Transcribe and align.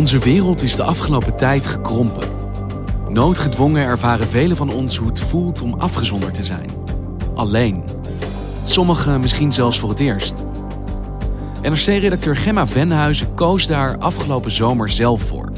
Onze 0.00 0.18
wereld 0.18 0.62
is 0.62 0.76
de 0.76 0.82
afgelopen 0.82 1.36
tijd 1.36 1.66
gekrompen. 1.66 2.28
Noodgedwongen 3.08 3.84
ervaren 3.84 4.26
velen 4.26 4.56
van 4.56 4.72
ons 4.72 4.96
hoe 4.96 5.08
het 5.08 5.20
voelt 5.20 5.60
om 5.60 5.74
afgezonderd 5.74 6.34
te 6.34 6.44
zijn. 6.44 6.70
Alleen. 7.34 7.82
Sommigen 8.64 9.20
misschien 9.20 9.52
zelfs 9.52 9.78
voor 9.78 9.88
het 9.88 10.00
eerst. 10.00 10.44
NRC-redacteur 11.62 12.36
Gemma 12.36 12.66
Venhuizen 12.66 13.34
koos 13.34 13.66
daar 13.66 13.98
afgelopen 13.98 14.50
zomer 14.50 14.88
zelf 14.88 15.22
voor. 15.22 15.52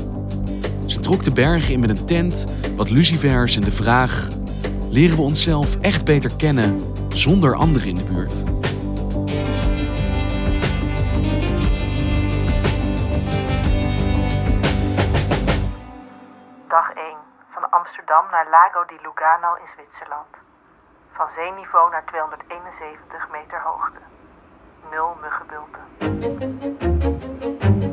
Ze 0.86 1.00
trok 1.00 1.24
de 1.24 1.32
bergen 1.32 1.72
in 1.72 1.80
met 1.80 1.90
een 1.90 2.04
tent, 2.04 2.44
wat 2.76 2.90
lucifers 2.90 3.56
en 3.56 3.62
de 3.62 3.72
vraag... 3.72 4.28
leren 4.90 5.16
we 5.16 5.22
onszelf 5.22 5.76
echt 5.80 6.04
beter 6.04 6.30
kennen 6.36 6.80
zonder 7.08 7.54
anderen 7.54 7.88
in 7.88 7.94
de 7.94 8.04
buurt? 8.04 8.42
Lago 18.50 18.84
di 18.86 18.98
Lugano 19.02 19.54
in 19.54 19.68
Zwitserland. 19.74 20.32
Van 21.12 21.28
zeeniveau 21.34 21.90
naar 21.90 22.04
271 22.04 23.28
meter 23.30 23.60
hoogte. 23.60 24.00
Nul 24.90 25.16
muggenbulten. 25.20 25.80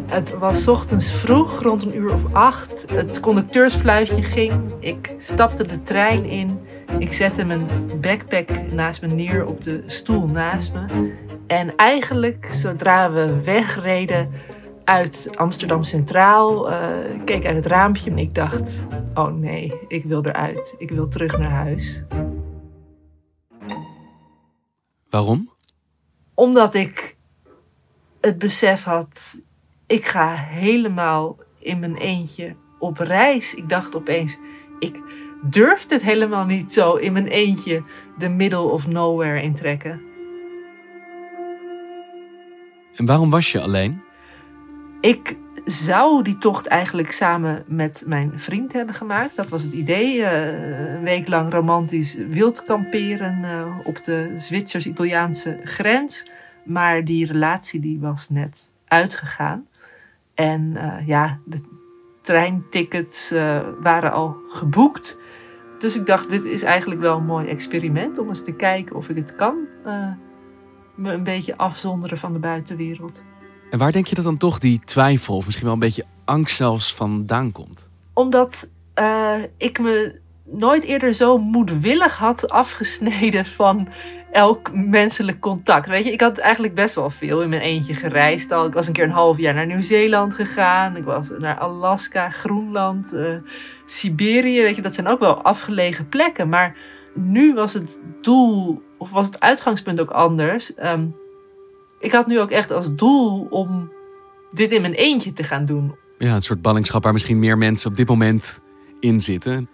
Het 0.08 0.38
was 0.38 0.68
ochtends 0.68 1.22
vroeg, 1.22 1.62
rond 1.62 1.84
een 1.84 1.96
uur 1.96 2.14
of 2.14 2.34
acht. 2.34 2.90
Het 2.90 3.20
conducteursfluitje 3.20 4.24
ging. 4.24 4.76
Ik 4.80 5.14
stapte 5.18 5.68
de 5.68 5.84
trein 5.84 6.26
in. 6.26 6.68
Ik 7.00 7.14
zette 7.14 7.46
mijn 7.46 7.92
backpack 8.02 8.50
naast 8.72 9.02
me 9.02 9.08
neer 9.08 9.46
op 9.46 9.64
de 9.64 9.84
stoel 9.86 10.28
naast 10.28 10.74
me. 10.74 11.14
En 11.48 11.76
eigenlijk, 11.76 12.46
zodra 12.46 13.12
we 13.12 13.44
wegreden 13.44 14.34
uit 14.90 15.30
Amsterdam 15.36 15.84
Centraal, 15.84 16.72
uh, 16.72 16.88
keek 17.26 17.46
uit 17.46 17.56
het 17.56 17.66
raampje 17.66 18.10
en 18.10 18.18
ik 18.18 18.36
dacht: 18.36 18.88
oh 19.14 19.34
nee, 19.34 19.74
ik 19.88 20.04
wil 20.04 20.26
eruit. 20.26 20.76
Ik 20.78 20.90
wil 20.90 21.08
terug 21.08 21.38
naar 21.38 21.52
huis. 21.52 22.04
Waarom? 25.10 25.52
Omdat 26.34 26.74
ik 26.74 27.18
het 28.22 28.38
besef 28.38 28.84
had: 28.84 29.36
ik 29.88 30.06
ga 30.06 30.36
helemaal 30.36 31.38
in 31.60 31.80
mijn 31.80 31.98
eentje 31.98 32.56
op 32.80 32.98
reis. 32.98 33.54
Ik 33.56 33.70
dacht 33.70 33.96
opeens: 33.96 34.38
ik 34.80 35.02
durfde 35.44 35.96
het 35.96 36.04
helemaal 36.04 36.46
niet 36.46 36.72
zo 36.72 36.96
in 36.96 37.14
mijn 37.14 37.28
eentje 37.28 37.84
de 38.18 38.30
middle 38.30 38.60
of 38.60 38.88
nowhere 38.88 39.42
intrekken. 39.42 40.02
En 42.96 43.06
waarom 43.06 43.30
was 43.30 43.52
je 43.52 43.62
alleen? 43.62 44.08
Ik 45.02 45.38
zou 45.66 46.24
die 46.24 46.38
tocht 46.38 46.68
eigenlijk 46.68 47.12
samen 47.12 47.64
met 47.68 48.04
mijn 48.06 48.40
vriend 48.40 48.74
hebben 48.74 48.96
gemaakt. 48.96 49.36
Dat 49.36 49.50
was 49.50 49.64
het 49.64 49.74
idee. 49.74 50.18
Uh, 50.18 50.94
een 50.94 51.04
week 51.04 51.28
lang 51.28 51.54
romantisch 51.54 52.16
wild 52.16 52.64
kamperen 52.64 53.44
uh, 53.44 53.78
op 53.84 54.04
de 54.04 54.34
Zwitsers-Italiaanse 54.38 55.60
grens. 55.64 56.32
Maar 56.66 57.06
die 57.06 57.26
relatie 57.26 57.80
die 57.80 58.00
was 58.00 58.30
net 58.30 58.72
uitgegaan. 58.88 59.68
En 60.34 60.62
uh, 60.76 61.08
ja, 61.08 61.40
de 61.46 61.60
treintickets 62.22 63.30
waren 63.82 64.12
al 64.12 64.38
geboekt. 64.48 65.18
Dus 65.78 65.96
ik 65.96 66.06
dacht, 66.06 66.30
dit 66.30 66.46
is 66.46 66.64
eigenlijk 66.64 67.02
wel 67.02 67.18
een 67.18 67.26
mooi 67.26 67.48
experiment 67.48 68.18
om 68.18 68.28
eens 68.28 68.44
te 68.44 68.56
kijken 68.56 68.96
of 68.96 69.10
ik 69.10 69.16
het 69.16 69.36
kan. 69.36 69.56
me 70.96 71.14
een 71.14 71.24
beetje 71.24 71.58
afzonderen 71.58 72.18
van 72.18 72.34
de 72.34 72.40
buitenwereld. 72.40 73.24
En 73.70 73.78
waar 73.78 73.92
denk 73.92 74.08
je 74.08 74.16
dat 74.16 74.24
dan 74.24 74.38
toch 74.38 74.60
die 74.60 74.82
twijfel, 74.86 75.36
of 75.36 75.46
misschien 75.46 75.66
wel 75.66 75.74
een 75.74 75.80
beetje 75.80 76.06
angst 76.26 76.56
zelfs 76.56 76.94
vandaan 76.94 77.52
komt? 77.52 77.90
Omdat 78.14 78.68
uh, 79.00 79.34
ik 79.58 79.80
me 79.80 80.20
nooit 80.44 80.84
eerder 80.84 81.14
zo 81.14 81.38
moedwillig 81.38 82.18
had 82.18 82.50
afgesneden 82.50 83.46
van 83.46 83.88
elk 84.32 84.74
menselijk 84.74 85.40
contact. 85.40 85.88
Weet 85.88 86.06
je, 86.06 86.12
ik 86.12 86.22
had 86.22 86.38
eigenlijk 86.38 86.76
best 86.76 86.96
wel 86.96 87.10
veel 87.10 87.42
in 87.42 87.50
mijn 87.50 87.62
eentje 87.62 87.94
gereisd 87.94 88.52
al. 88.52 88.66
Ik 88.66 88.74
was 88.74 88.88
een 88.88 88.94
keer 88.94 89.04
een 89.04 89.12
half 89.12 89.38
jaar 89.38 89.54
naar 89.54 89.66
Nieuw-Zeeland 89.66 90.34
gegaan. 90.34 90.96
Ik 90.96 91.04
was 91.04 91.30
naar 91.38 91.58
Alaska, 91.58 92.30
Groenland, 92.30 93.14
uh, 93.14 93.36
Siberië. 93.86 94.62
Weet 94.62 94.76
je, 94.76 94.82
dat 94.82 94.94
zijn 94.94 95.08
ook 95.08 95.20
wel 95.20 95.42
afgelegen 95.42 96.10
plekken. 96.10 96.50
Maar 96.50 96.76
nu 97.14 97.54
was 97.54 97.74
het 97.74 98.00
doel, 98.22 98.82
of 98.98 99.12
was 99.12 99.26
het 99.26 99.40
uitgangspunt 99.40 100.00
ook 100.00 100.12
anders. 100.12 100.72
Um, 100.78 101.16
ik 102.00 102.12
had 102.12 102.28
nu 102.28 102.40
ook 102.40 102.52
echt 102.52 102.72
als 102.72 102.96
doel 102.96 103.48
om 103.50 103.92
dit 104.52 104.72
in 104.72 104.82
mijn 104.82 104.94
eentje 104.94 105.34
te 105.34 105.44
gaan 105.44 105.66
doen. 105.66 105.96
Ja, 106.18 106.36
een 106.36 106.42
soort 106.42 106.62
ballingschap 106.62 107.04
waar 107.04 107.14
misschien 107.14 107.40
meer 107.40 107.58
mensen 107.58 107.90
op 107.90 107.96
dit 107.96 108.08
moment 108.08 108.60
in 109.00 109.22
zitten. 109.22 109.70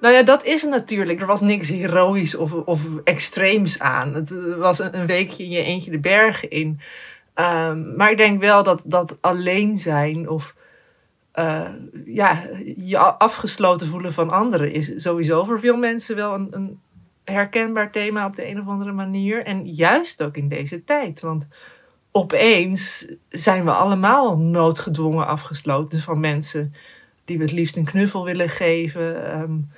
Nou 0.00 0.14
ja, 0.14 0.22
dat 0.22 0.44
is 0.44 0.62
het 0.62 0.70
natuurlijk. 0.70 1.20
Er 1.20 1.26
was 1.26 1.40
niks 1.40 1.68
heroïs 1.68 2.34
of, 2.34 2.52
of 2.52 2.82
extreems 3.04 3.78
aan. 3.78 4.14
Het 4.14 4.56
was 4.56 4.78
een, 4.78 5.06
weekje 5.06 5.44
in 5.44 5.50
je 5.50 5.62
eentje 5.62 5.90
de 5.90 5.98
bergen 5.98 6.50
in. 6.50 6.80
Um, 7.34 7.96
maar 7.96 8.10
ik 8.10 8.16
denk 8.16 8.40
wel 8.40 8.62
dat, 8.62 8.82
dat 8.84 9.16
alleen 9.20 9.78
zijn 9.78 10.28
of 10.28 10.54
uh, 11.34 11.68
ja, 12.04 12.42
je 12.76 12.98
afgesloten 12.98 13.86
voelen 13.86 14.12
van 14.12 14.30
anderen 14.30 14.72
is 14.72 14.92
sowieso 14.96 15.44
voor 15.44 15.60
veel 15.60 15.76
mensen 15.76 16.16
wel 16.16 16.34
een, 16.34 16.48
een 16.50 16.80
herkenbaar 17.30 17.90
thema 17.90 18.26
op 18.26 18.36
de 18.36 18.48
een 18.48 18.60
of 18.60 18.66
andere 18.66 18.92
manier. 18.92 19.44
En 19.44 19.66
juist 19.66 20.22
ook 20.22 20.36
in 20.36 20.48
deze 20.48 20.84
tijd. 20.84 21.20
Want 21.20 21.46
opeens 22.12 23.14
zijn 23.28 23.64
we 23.64 23.72
allemaal 23.72 24.38
noodgedwongen 24.38 25.26
afgesloten 25.26 26.00
van 26.00 26.20
mensen 26.20 26.74
die 27.24 27.38
we 27.38 27.44
het 27.44 27.52
liefst 27.52 27.76
een 27.76 27.84
knuffel 27.84 28.24
willen 28.24 28.48
geven. 28.48 29.38
Um, 29.40 29.68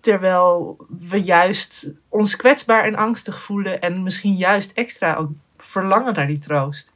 terwijl 0.00 0.76
we 0.98 1.22
juist 1.22 1.92
ons 2.08 2.36
kwetsbaar 2.36 2.84
en 2.84 2.94
angstig 2.94 3.42
voelen 3.42 3.80
en 3.80 4.02
misschien 4.02 4.36
juist 4.36 4.72
extra 4.72 5.14
ook 5.14 5.30
verlangen 5.56 6.14
naar 6.14 6.26
die 6.26 6.38
troost. 6.38 6.92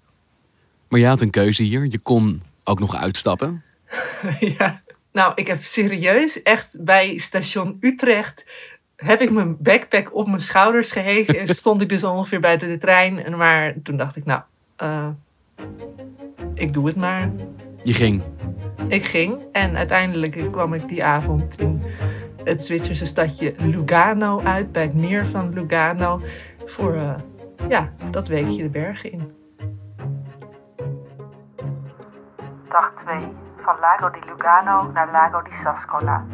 Maar 0.89 1.01
je 1.01 1.07
had 1.07 1.21
een 1.21 1.31
keuze 1.31 1.63
hier. 1.63 1.87
Je 1.87 1.99
kon 1.99 2.43
ook 2.65 2.79
nog 2.79 2.97
uitstappen. 2.97 3.63
ja. 4.59 4.83
Nou, 5.13 5.33
ik 5.35 5.47
heb 5.47 5.63
serieus 5.63 6.43
echt 6.43 6.85
bij 6.85 7.19
station 7.19 7.77
Utrecht 7.81 8.45
heb 9.03 9.21
ik 9.21 9.31
mijn 9.31 9.57
backpack 9.59 10.15
op 10.15 10.27
mijn 10.27 10.41
schouders 10.41 10.93
gehezen 10.93 11.39
en 11.39 11.49
stond 11.49 11.81
ik 11.81 11.89
dus 11.89 12.05
ongeveer 12.05 12.41
bij 12.41 12.57
de 12.57 12.79
trein. 12.79 13.37
Maar 13.37 13.75
toen 13.83 13.97
dacht 13.97 14.17
ik, 14.17 14.25
nou, 14.25 14.41
uh, 14.83 15.09
ik 16.55 16.73
doe 16.73 16.87
het 16.87 16.97
maar. 16.97 17.31
Je 17.83 17.95
ging? 17.95 18.23
Ik 18.89 19.05
ging 19.05 19.43
en 19.53 19.77
uiteindelijk 19.77 20.53
kwam 20.53 20.75
ik 20.75 20.89
die 20.89 21.05
avond 21.05 21.59
in 21.61 21.83
het 22.45 22.65
Zwitserse 22.65 23.07
stadje 23.07 23.55
Lugano 23.59 24.41
uit, 24.41 24.73
bij 24.73 24.83
het 24.83 24.95
meer 24.95 25.27
van 25.27 25.53
Lugano, 25.53 26.21
voor 26.67 26.95
uh, 26.95 27.15
ja, 27.69 27.93
dat 28.11 28.29
weekje 28.29 28.63
de 28.63 28.69
bergen 28.69 29.13
in. 29.13 29.33
Dag 32.69 32.93
2, 33.05 33.17
van 33.57 33.77
Lago 33.81 34.11
di 34.11 34.19
Lugano 34.27 34.91
naar 34.93 35.11
Lago 35.13 35.43
di 35.43 35.51
Sascola 35.63 36.25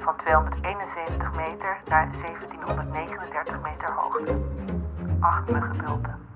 van 0.00 0.16
271 0.16 1.32
meter 1.32 1.80
naar 1.88 2.10
1739 2.12 3.60
meter 3.62 3.92
hoogte. 3.94 4.38
Acht 5.20 5.50
muggenbulten. 5.50 6.28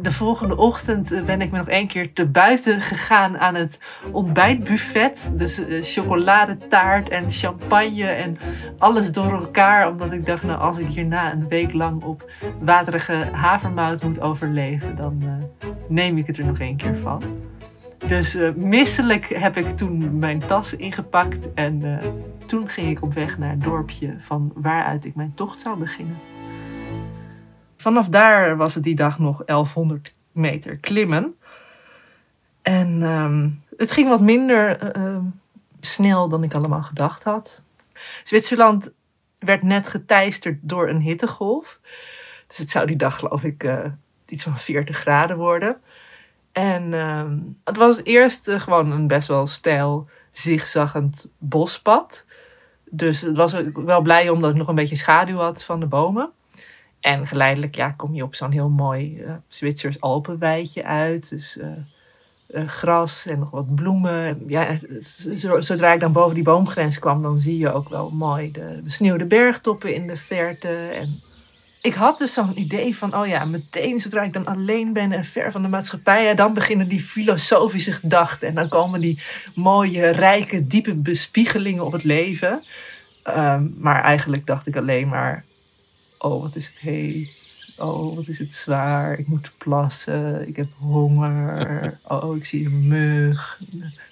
De 0.00 0.12
volgende 0.12 0.56
ochtend 0.56 1.24
ben 1.24 1.40
ik 1.40 1.50
me 1.50 1.56
nog 1.56 1.68
één 1.68 1.86
keer 1.86 2.12
te 2.12 2.26
buiten 2.26 2.80
gegaan 2.80 3.38
aan 3.38 3.54
het 3.54 3.80
ontbijtbuffet. 4.12 5.30
Dus 5.32 5.58
uh, 5.58 5.82
chocoladetaart 5.82 7.08
en 7.08 7.32
champagne 7.32 8.06
en 8.06 8.36
alles 8.78 9.12
door 9.12 9.32
elkaar. 9.32 9.88
Omdat 9.88 10.12
ik 10.12 10.26
dacht, 10.26 10.42
nou 10.42 10.58
als 10.60 10.78
ik 10.78 10.86
hierna 10.86 11.32
een 11.32 11.48
week 11.48 11.72
lang 11.72 12.02
op 12.02 12.30
waterige 12.60 13.28
havermout 13.32 14.02
moet 14.02 14.20
overleven, 14.20 14.96
dan 14.96 15.20
uh, 15.22 15.68
neem 15.88 16.16
ik 16.16 16.26
het 16.26 16.38
er 16.38 16.44
nog 16.44 16.58
één 16.58 16.76
keer 16.76 16.96
van. 16.96 17.22
Dus 18.08 18.34
uh, 18.34 18.50
misselijk 18.54 19.24
heb 19.24 19.56
ik 19.56 19.68
toen 19.68 20.18
mijn 20.18 20.46
tas 20.46 20.76
ingepakt 20.76 21.54
en 21.54 21.80
uh, 21.84 21.98
toen 22.46 22.68
ging 22.68 22.90
ik 22.90 23.02
op 23.02 23.14
weg 23.14 23.38
naar 23.38 23.50
het 23.50 23.62
dorpje 23.62 24.14
van 24.18 24.52
waaruit 24.54 25.04
ik 25.04 25.14
mijn 25.14 25.34
tocht 25.34 25.60
zou 25.60 25.78
beginnen. 25.78 26.18
vanaf 27.76 28.08
daar 28.08 28.56
was 28.56 28.74
het 28.74 28.84
die 28.84 28.94
dag 28.94 29.18
nog 29.18 29.44
1100 29.44 30.16
meter 30.32 30.76
klimmen. 30.76 31.34
En 32.62 33.02
ehm, 33.02 33.50
het 33.76 33.90
ging 33.90 34.08
wat 34.08 34.20
minder 34.20 34.78
ehm, 34.78 35.24
snel 35.80 36.28
dan 36.28 36.42
ik 36.42 36.54
allemaal 36.54 36.82
gedacht 36.82 37.24
had. 37.24 37.62
Zwitserland 38.22 38.92
werd 39.38 39.62
net 39.62 39.88
geteisterd 39.88 40.58
door 40.62 40.88
een 40.88 41.00
hittegolf. 41.00 41.80
Dus 42.46 42.58
het 42.58 42.70
zou 42.70 42.86
die 42.86 42.96
dag, 42.96 43.18
geloof 43.18 43.42
ik, 43.42 43.70
iets 44.26 44.42
van 44.42 44.58
40 44.58 44.96
graden 44.96 45.36
worden. 45.36 45.76
En 46.54 46.94
ehm, 46.94 47.38
het 47.64 47.76
was 47.76 48.00
eerst 48.04 48.48
eh, 48.48 48.60
gewoon 48.60 48.90
een 48.90 49.06
best 49.06 49.28
wel 49.28 49.46
stijl, 49.46 50.08
zigzaggend 50.32 51.28
bospad. 51.38 52.24
Dus 52.90 53.20
het 53.20 53.36
was 53.36 53.54
wel 53.74 54.00
blij 54.00 54.28
omdat 54.28 54.50
ik 54.50 54.56
nog 54.56 54.68
een 54.68 54.74
beetje 54.74 54.96
schaduw 54.96 55.38
had 55.38 55.64
van 55.64 55.80
de 55.80 55.86
bomen. 55.86 56.30
En 57.00 57.26
geleidelijk 57.26 57.74
ja, 57.74 57.90
kom 57.90 58.14
je 58.14 58.22
op 58.22 58.34
zo'n 58.34 58.50
heel 58.50 58.68
mooi 58.68 59.20
uh, 59.20 59.32
Zwitsers 59.48 60.00
Alpenweidje 60.00 60.84
uit. 60.84 61.28
Dus 61.28 61.56
uh, 61.56 62.68
gras 62.68 63.26
en 63.26 63.38
nog 63.38 63.50
wat 63.50 63.74
bloemen. 63.74 64.42
Ja, 64.46 64.78
zodra 65.58 65.92
ik 65.92 66.00
dan 66.00 66.12
boven 66.12 66.34
die 66.34 66.44
boomgrens 66.44 66.98
kwam, 66.98 67.22
dan 67.22 67.40
zie 67.40 67.58
je 67.58 67.72
ook 67.72 67.88
wel 67.88 68.10
mooi 68.10 68.50
de 68.50 68.80
besneeuwde 68.82 69.24
bergtoppen 69.24 69.94
in 69.94 70.06
de 70.06 70.16
verte. 70.16 70.68
En 70.68 71.20
ik 71.84 71.94
had 71.94 72.18
dus 72.18 72.32
zo'n 72.32 72.58
idee 72.58 72.96
van, 72.96 73.16
oh 73.16 73.26
ja, 73.26 73.44
meteen 73.44 74.00
zodra 74.00 74.22
ik 74.22 74.32
dan 74.32 74.46
alleen 74.46 74.92
ben 74.92 75.12
en 75.12 75.24
ver 75.24 75.52
van 75.52 75.62
de 75.62 75.68
maatschappij, 75.68 76.34
dan 76.34 76.54
beginnen 76.54 76.88
die 76.88 77.00
filosofische 77.00 77.92
gedachten. 77.92 78.48
En 78.48 78.54
dan 78.54 78.68
komen 78.68 79.00
die 79.00 79.22
mooie, 79.54 80.08
rijke, 80.08 80.66
diepe 80.66 80.94
bespiegelingen 80.94 81.84
op 81.84 81.92
het 81.92 82.04
leven. 82.04 82.62
Um, 83.28 83.74
maar 83.78 84.02
eigenlijk 84.02 84.46
dacht 84.46 84.66
ik 84.66 84.76
alleen 84.76 85.08
maar, 85.08 85.44
oh 86.18 86.42
wat 86.42 86.56
is 86.56 86.66
het 86.66 86.80
heet. 86.80 87.42
Oh, 87.76 88.16
wat 88.16 88.28
is 88.28 88.38
het 88.38 88.54
zwaar. 88.54 89.18
Ik 89.18 89.26
moet 89.26 89.52
plassen. 89.58 90.48
Ik 90.48 90.56
heb 90.56 90.68
honger. 90.78 91.98
Oh, 92.08 92.36
ik 92.36 92.44
zie 92.44 92.66
een 92.66 92.88
mug. 92.88 93.60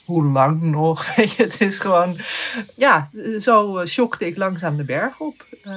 Hoe 0.04 0.24
lang 0.24 0.62
nog? 0.62 1.06
Weet 1.16 1.32
je, 1.32 1.42
het 1.42 1.60
is 1.60 1.78
gewoon... 1.78 2.20
Ja, 2.74 3.10
zo 3.40 3.86
shockte 3.86 4.26
ik 4.26 4.36
langzaam 4.36 4.76
de 4.76 4.84
berg 4.84 5.18
op. 5.18 5.46
Uh, 5.66 5.74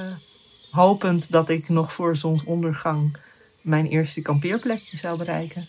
hopend 0.70 1.32
dat 1.32 1.48
ik 1.48 1.68
nog 1.68 1.92
voor 1.92 2.16
zonsondergang 2.16 3.16
mijn 3.60 3.86
eerste 3.86 4.22
kampeerplekje 4.22 4.96
zou 4.96 5.18
bereiken. 5.18 5.68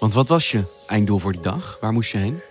Want 0.00 0.14
wat 0.14 0.28
was 0.28 0.50
je 0.50 0.64
einddoel 0.86 1.18
voor 1.18 1.32
die 1.32 1.40
dag? 1.40 1.78
Waar 1.80 1.92
moest 1.92 2.12
je 2.12 2.18
heen? 2.18 2.42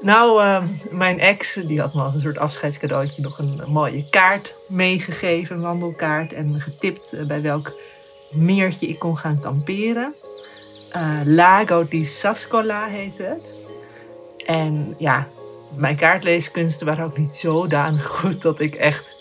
Nou, 0.00 0.42
uh, 0.42 0.62
mijn 0.90 1.20
ex 1.20 1.54
die 1.54 1.80
had 1.80 1.94
me 1.94 2.02
als 2.02 2.14
een 2.14 2.20
soort 2.20 2.38
afscheidscadeautje 2.38 3.22
nog 3.22 3.38
een, 3.38 3.62
mooie 3.66 4.08
kaart 4.08 4.54
meegegeven, 4.68 5.56
een 5.56 5.62
wandelkaart. 5.62 6.32
En 6.32 6.60
getipt 6.60 7.14
uh, 7.14 7.26
bij 7.26 7.42
welk 7.42 7.80
meertje 8.30 8.86
ik 8.86 8.98
kon 8.98 9.18
gaan 9.18 9.40
kamperen. 9.40 10.14
Uh, 10.96 11.20
Lago 11.24 11.88
di 11.88 12.04
Sascola 12.04 12.86
heette 12.86 13.22
het. 13.22 13.54
En 14.46 14.94
ja, 14.98 15.28
mijn 15.76 15.96
kaartleeskunsten 15.96 16.86
waren 16.86 17.04
ook 17.04 17.18
niet 17.18 17.34
zodanig 17.34 18.06
goed 18.18 18.42
dat 18.42 18.60
ik 18.60 18.74
echt 18.74 19.15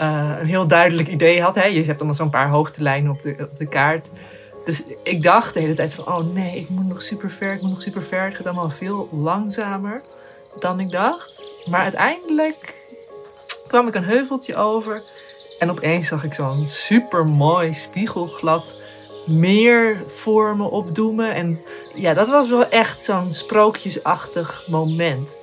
uh, 0.00 0.36
een 0.40 0.46
heel 0.46 0.66
duidelijk 0.66 1.08
idee 1.08 1.42
had. 1.42 1.54
Hè? 1.54 1.64
Je 1.64 1.84
hebt 1.84 1.98
dan 1.98 2.14
zo'n 2.14 2.30
paar 2.30 2.48
hoogtelijnen 2.48 3.12
op 3.12 3.22
de, 3.22 3.48
op 3.52 3.58
de 3.58 3.68
kaart. 3.68 4.06
Dus 4.64 4.84
ik 5.02 5.22
dacht 5.22 5.54
de 5.54 5.60
hele 5.60 5.74
tijd 5.74 5.94
van, 5.94 6.06
oh 6.06 6.34
nee, 6.34 6.56
ik 6.56 6.68
moet 6.68 6.88
nog 6.88 7.02
super 7.02 7.30
ver, 7.30 7.52
ik 7.52 7.60
moet 7.60 7.70
nog 7.70 7.82
super 7.82 8.02
ver. 8.02 8.24
Het 8.24 8.34
gaat 8.34 8.46
allemaal 8.46 8.70
veel 8.70 9.08
langzamer 9.12 10.02
dan 10.58 10.80
ik 10.80 10.90
dacht. 10.90 11.54
Maar 11.64 11.82
uiteindelijk 11.82 12.74
kwam 13.68 13.88
ik 13.88 13.94
een 13.94 14.04
heuveltje 14.04 14.56
over 14.56 15.02
en 15.58 15.70
opeens 15.70 16.08
zag 16.08 16.24
ik 16.24 16.34
zo'n 16.34 16.68
super 16.68 17.26
mooi 17.26 17.74
spiegelglad 17.74 18.76
meer 19.26 20.02
voor 20.06 20.56
me 20.56 20.64
opdoemen. 20.64 21.34
En 21.34 21.60
ja, 21.94 22.14
dat 22.14 22.28
was 22.28 22.48
wel 22.48 22.68
echt 22.68 23.04
zo'n 23.04 23.32
sprookjesachtig 23.32 24.64
moment. 24.68 25.36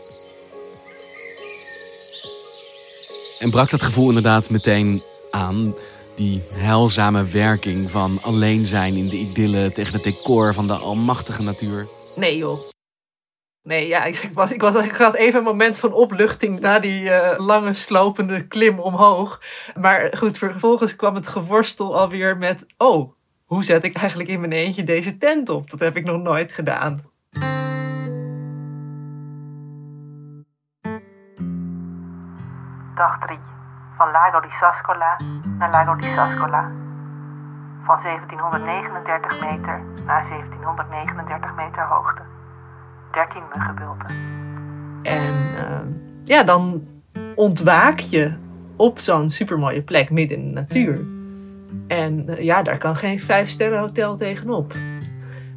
En 3.40 3.50
brak 3.50 3.70
dat 3.70 3.82
gevoel 3.82 4.08
inderdaad 4.08 4.50
meteen 4.50 5.02
aan 5.32 5.76
die 6.16 6.44
heilzame 6.54 7.26
werking 7.26 7.92
van 7.92 8.20
alleen 8.22 8.66
zijn 8.66 8.96
in 8.96 9.10
de 9.10 9.18
idylle 9.18 9.72
tegen 9.72 9.94
het 9.94 10.04
decor 10.04 10.54
van 10.54 10.68
de 10.68 10.74
almachtige 10.74 11.42
natuur? 11.42 11.88
Nee 12.16 12.38
joh. 12.38 12.60
Nee, 13.64 13.88
ja, 13.88 14.04
ik, 14.04 14.30
was, 14.34 14.52
ik, 14.52 14.62
was, 14.62 14.76
ik 14.86 14.96
had 14.96 15.16
even 15.16 15.40
een 15.40 15.46
moment 15.46 15.80
van 15.80 15.94
opluchting 15.94 16.60
na 16.60 16.80
die 16.80 17.02
uh, 17.02 17.34
lange 17.38 17.74
slopende 17.74 18.48
klim 18.48 18.80
omhoog. 18.80 19.42
Maar 19.76 20.18
goed, 20.18 20.38
vervolgens 20.38 20.96
kwam 20.96 21.16
het 21.16 21.28
geworstel 21.28 22.00
alweer 22.00 22.38
met... 22.38 22.66
Oh, 22.78 23.12
hoe 23.46 23.64
zet 23.64 23.84
ik 23.84 23.98
eigenlijk 23.98 24.30
in 24.30 24.40
mijn 24.40 24.52
eentje 24.52 24.84
deze 24.84 25.18
tent 25.18 25.50
op? 25.50 25.70
Dat 25.70 25.80
heb 25.80 25.98
ik 25.98 26.06
nog 26.06 26.22
nooit 26.22 26.54
gedaan. 26.54 27.04
Dag 32.96 33.20
3. 33.20 33.38
Van 33.98 34.12
Lago 34.12 34.40
di 34.40 34.50
Sascola 34.50 35.18
naar 35.58 35.72
Lago 35.72 35.96
di 35.96 36.08
Sascola. 36.16 36.72
Van 37.84 38.00
1739 38.04 39.42
meter 39.42 39.82
naar 40.06 40.28
1739 40.30 41.56
meter 41.56 41.84
hoogte. 41.88 42.22
13 43.12 43.44
muggenbulten. 43.56 44.08
En 45.04 45.34
uh, 45.34 45.80
ja, 46.24 46.44
dan 46.44 46.88
ontwaak 47.36 48.00
je 48.00 48.38
op 48.76 49.00
zo'n 49.00 49.30
supermooie 49.30 49.82
plek 49.82 50.10
midden 50.10 50.38
in 50.38 50.46
de 50.46 50.60
natuur. 50.60 50.96
En 51.88 52.26
uh, 52.30 52.40
ja, 52.40 52.62
daar 52.62 52.78
kan 52.78 52.96
geen 52.96 53.20
vijf 53.20 53.50
sterren 53.50 53.80
hotel 53.80 54.16
tegenop. 54.16 54.74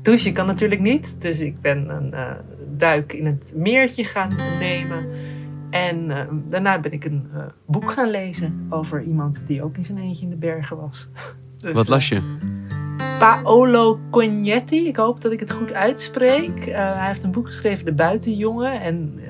Douche 0.02 0.32
kan 0.32 0.46
natuurlijk 0.46 0.80
niet, 0.80 1.20
dus 1.20 1.40
ik 1.40 1.60
ben 1.60 1.88
een 1.88 2.10
uh, 2.14 2.30
duik 2.66 3.12
in 3.12 3.26
het 3.26 3.52
meertje 3.56 4.04
gaan 4.04 4.36
nemen. 4.58 5.36
En 5.70 6.10
uh, 6.10 6.20
daarna 6.48 6.78
ben 6.78 6.92
ik 6.92 7.04
een 7.04 7.28
uh, 7.34 7.42
boek 7.66 7.90
gaan 7.90 8.10
lezen 8.10 8.66
over 8.70 9.02
iemand 9.02 9.42
die 9.46 9.62
ook 9.62 9.76
in 9.76 9.84
zijn 9.84 9.98
eentje 9.98 10.24
in 10.24 10.30
de 10.30 10.36
bergen 10.36 10.76
was. 10.76 11.08
dus, 11.60 11.72
Wat 11.72 11.88
las 11.88 12.08
je? 12.08 12.14
Uh, 12.14 13.18
Paolo 13.18 14.00
Cognetti, 14.10 14.86
ik 14.86 14.96
hoop 14.96 15.20
dat 15.22 15.32
ik 15.32 15.40
het 15.40 15.52
goed 15.52 15.72
uitspreek. 15.72 16.64
hij 16.64 17.06
heeft 17.06 17.22
een 17.22 17.30
boek 17.30 17.46
geschreven, 17.46 17.84
De 17.84 17.92
Buitenjongen. 17.92 18.80
En 18.80 19.20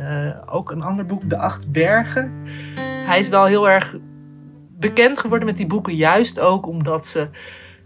ook 0.47 0.71
een 0.71 0.83
ander 0.83 1.07
boek, 1.07 1.29
De 1.29 1.39
Acht 1.39 1.73
Bergen. 1.73 2.33
Hij 3.07 3.19
is 3.19 3.29
wel 3.29 3.45
heel 3.45 3.69
erg 3.69 3.97
bekend 4.79 5.19
geworden 5.19 5.47
met 5.47 5.57
die 5.57 5.67
boeken, 5.67 5.95
juist 5.95 6.41
ook 6.41 6.67
omdat 6.67 7.07
ze 7.07 7.29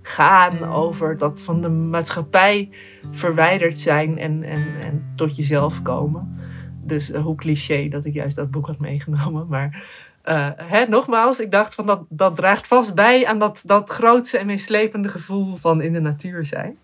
gaan 0.03 0.65
over 0.65 1.17
dat 1.17 1.43
van 1.43 1.61
de 1.61 1.69
maatschappij 1.69 2.71
verwijderd 3.11 3.81
zijn 3.81 4.19
en, 4.19 4.43
en, 4.43 4.67
en 4.83 5.13
tot 5.17 5.37
jezelf 5.37 5.83
komen. 5.83 6.41
Dus 6.85 7.11
uh, 7.11 7.23
hoe 7.23 7.37
cliché 7.37 7.89
dat 7.89 8.05
ik 8.05 8.13
juist 8.13 8.37
dat 8.37 8.51
boek 8.51 8.67
had 8.67 8.79
meegenomen. 8.79 9.47
Maar 9.49 9.85
uh, 10.25 10.49
hè, 10.57 10.85
nogmaals, 10.87 11.41
ik 11.41 11.51
dacht 11.51 11.75
van 11.75 11.87
dat, 11.87 12.05
dat 12.09 12.37
draagt 12.37 12.67
vast 12.67 12.95
bij 12.95 13.27
aan 13.27 13.39
dat, 13.39 13.61
dat 13.65 13.91
grootste 13.91 14.39
en 14.39 14.47
meeslepende 14.47 15.09
gevoel 15.09 15.57
van 15.57 15.83
in 15.83 15.93
de 15.93 16.01
natuur 16.01 16.47
zijn. 16.47 16.77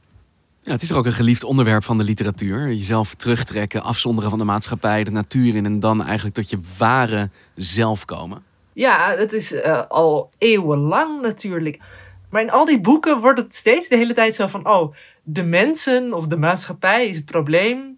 Ja, 0.63 0.73
het 0.73 0.83
is 0.83 0.91
er 0.91 0.97
ook 0.97 1.07
een 1.07 1.13
geliefd 1.13 1.45
onderwerp 1.45 1.85
van 1.85 1.99
de 1.99 2.05
literatuur. 2.05 2.69
Jezelf 2.69 3.15
terugtrekken, 3.15 3.83
afzonderen 3.83 4.31
van 4.31 4.39
de 4.39 4.45
maatschappij, 4.45 5.05
de 5.05 5.11
natuur 5.11 5.55
in 5.55 5.65
en 5.65 5.81
dan 5.81 6.05
eigenlijk 6.05 6.35
tot 6.35 6.51
je 6.51 6.61
ware 6.79 7.31
zelf 7.55 8.05
komen. 8.05 8.43
Ja, 8.73 9.17
dat 9.17 9.33
is 9.33 9.53
uh, 9.53 9.83
al 9.89 10.31
eeuwenlang 10.39 11.21
natuurlijk. 11.23 11.79
Maar 12.31 12.43
in 12.43 12.51
al 12.51 12.65
die 12.65 12.81
boeken 12.81 13.21
wordt 13.21 13.39
het 13.39 13.55
steeds 13.55 13.89
de 13.89 13.97
hele 13.97 14.15
tijd 14.15 14.35
zo 14.35 14.47
van: 14.47 14.69
oh, 14.69 14.95
de 15.23 15.43
mensen 15.43 16.13
of 16.13 16.27
de 16.27 16.37
maatschappij 16.37 17.09
is 17.09 17.17
het 17.17 17.27
probleem 17.27 17.95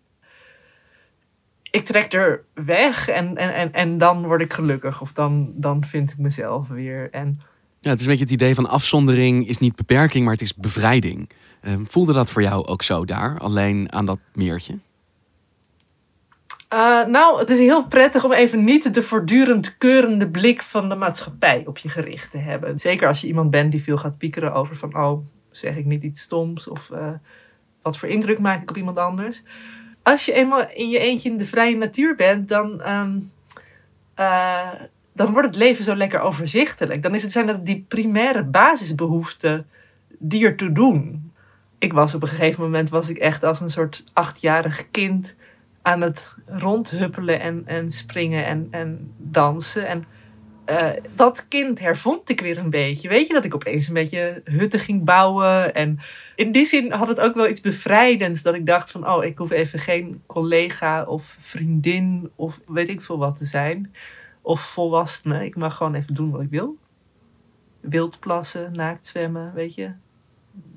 ik 1.70 1.84
trek 1.84 2.12
er 2.12 2.44
weg 2.54 3.08
en, 3.08 3.36
en, 3.36 3.54
en, 3.54 3.72
en 3.72 3.98
dan 3.98 4.26
word 4.26 4.40
ik 4.40 4.52
gelukkig. 4.52 5.00
Of 5.00 5.12
dan, 5.12 5.52
dan 5.54 5.84
vind 5.84 6.10
ik 6.10 6.18
mezelf 6.18 6.68
weer. 6.68 7.10
En... 7.10 7.40
Ja, 7.80 7.90
het 7.90 8.00
is 8.00 8.06
een 8.06 8.10
beetje 8.10 8.24
het 8.24 8.34
idee 8.34 8.54
van 8.54 8.68
afzondering 8.68 9.48
is 9.48 9.58
niet 9.58 9.76
beperking, 9.76 10.24
maar 10.24 10.32
het 10.32 10.42
is 10.42 10.54
bevrijding. 10.54 11.30
Uh, 11.62 11.74
voelde 11.84 12.12
dat 12.12 12.30
voor 12.30 12.42
jou 12.42 12.66
ook 12.66 12.82
zo 12.82 13.04
daar, 13.04 13.38
alleen 13.38 13.92
aan 13.92 14.06
dat 14.06 14.18
meertje? 14.34 14.78
Uh, 16.74 17.06
nou, 17.06 17.38
het 17.38 17.50
is 17.50 17.58
heel 17.58 17.86
prettig 17.86 18.24
om 18.24 18.32
even 18.32 18.64
niet 18.64 18.94
de 18.94 19.02
voortdurend 19.02 19.76
keurende 19.78 20.28
blik 20.28 20.62
van 20.62 20.88
de 20.88 20.94
maatschappij 20.94 21.62
op 21.66 21.78
je 21.78 21.88
gericht 21.88 22.30
te 22.30 22.38
hebben. 22.38 22.78
Zeker 22.78 23.08
als 23.08 23.20
je 23.20 23.26
iemand 23.26 23.50
bent 23.50 23.70
die 23.70 23.82
veel 23.82 23.96
gaat 23.96 24.18
piekeren 24.18 24.52
over 24.52 24.76
van, 24.76 24.96
oh, 24.96 25.26
zeg 25.50 25.76
ik 25.76 25.84
niet 25.84 26.02
iets 26.02 26.22
stoms? 26.22 26.68
Of 26.68 26.90
uh, 26.92 27.10
wat 27.82 27.98
voor 27.98 28.08
indruk 28.08 28.38
maak 28.38 28.62
ik 28.62 28.70
op 28.70 28.76
iemand 28.76 28.98
anders? 28.98 29.42
Als 30.02 30.24
je 30.24 30.32
eenmaal 30.32 30.68
in 30.74 30.88
je 30.88 30.98
eentje 30.98 31.30
in 31.30 31.36
de 31.36 31.44
vrije 31.44 31.76
natuur 31.76 32.14
bent, 32.16 32.48
dan, 32.48 32.88
um, 32.88 33.32
uh, 34.16 34.68
dan 35.12 35.32
wordt 35.32 35.46
het 35.46 35.56
leven 35.56 35.84
zo 35.84 35.96
lekker 35.96 36.20
overzichtelijk. 36.20 37.02
Dan 37.02 37.14
is 37.14 37.22
het, 37.22 37.32
zijn 37.32 37.46
dat 37.46 37.66
die 37.66 37.84
primaire 37.88 38.44
basisbehoeften 38.44 39.66
die 40.18 40.44
ertoe 40.44 40.72
doen. 40.72 41.32
Ik 41.78 41.92
was 41.92 42.14
op 42.14 42.22
een 42.22 42.28
gegeven 42.28 42.62
moment 42.62 42.90
was 42.90 43.08
ik 43.08 43.16
echt 43.16 43.44
als 43.44 43.60
een 43.60 43.70
soort 43.70 44.04
achtjarig 44.12 44.90
kind 44.90 45.34
aan 45.82 46.00
het 46.00 46.28
rondhuppelen 46.46 47.40
en, 47.40 47.62
en 47.66 47.90
springen 47.90 48.46
en, 48.46 48.68
en 48.70 49.12
dansen. 49.16 49.86
En 49.86 50.04
eh, 50.70 51.02
dat 51.14 51.48
kind 51.48 51.78
hervond 51.78 52.28
ik 52.28 52.40
weer 52.40 52.58
een 52.58 52.70
beetje. 52.70 53.08
Weet 53.08 53.26
je, 53.26 53.32
dat 53.32 53.44
ik 53.44 53.54
opeens 53.54 53.88
een 53.88 53.94
beetje 53.94 54.40
hutten 54.44 54.80
ging 54.80 55.04
bouwen. 55.04 55.74
En 55.74 55.98
in 56.36 56.52
die 56.52 56.64
zin 56.64 56.92
had 56.92 57.08
het 57.08 57.20
ook 57.20 57.34
wel 57.34 57.48
iets 57.48 57.60
bevrijdends. 57.60 58.42
Dat 58.42 58.54
ik 58.54 58.66
dacht 58.66 58.90
van, 58.90 59.08
oh, 59.08 59.24
ik 59.24 59.38
hoef 59.38 59.50
even 59.50 59.78
geen 59.78 60.22
collega 60.26 61.04
of 61.04 61.36
vriendin 61.40 62.30
of 62.34 62.60
weet 62.66 62.88
ik 62.88 63.00
veel 63.02 63.18
wat 63.18 63.36
te 63.36 63.44
zijn. 63.44 63.94
Of 64.42 64.60
volwassene. 64.60 65.44
Ik 65.44 65.56
mag 65.56 65.76
gewoon 65.76 65.94
even 65.94 66.14
doen 66.14 66.30
wat 66.30 66.40
ik 66.40 66.50
wil. 66.50 66.76
Wild 67.80 68.20
plassen, 68.20 68.72
naakt 68.72 69.06
zwemmen, 69.06 69.54
weet 69.54 69.74
je. 69.74 69.84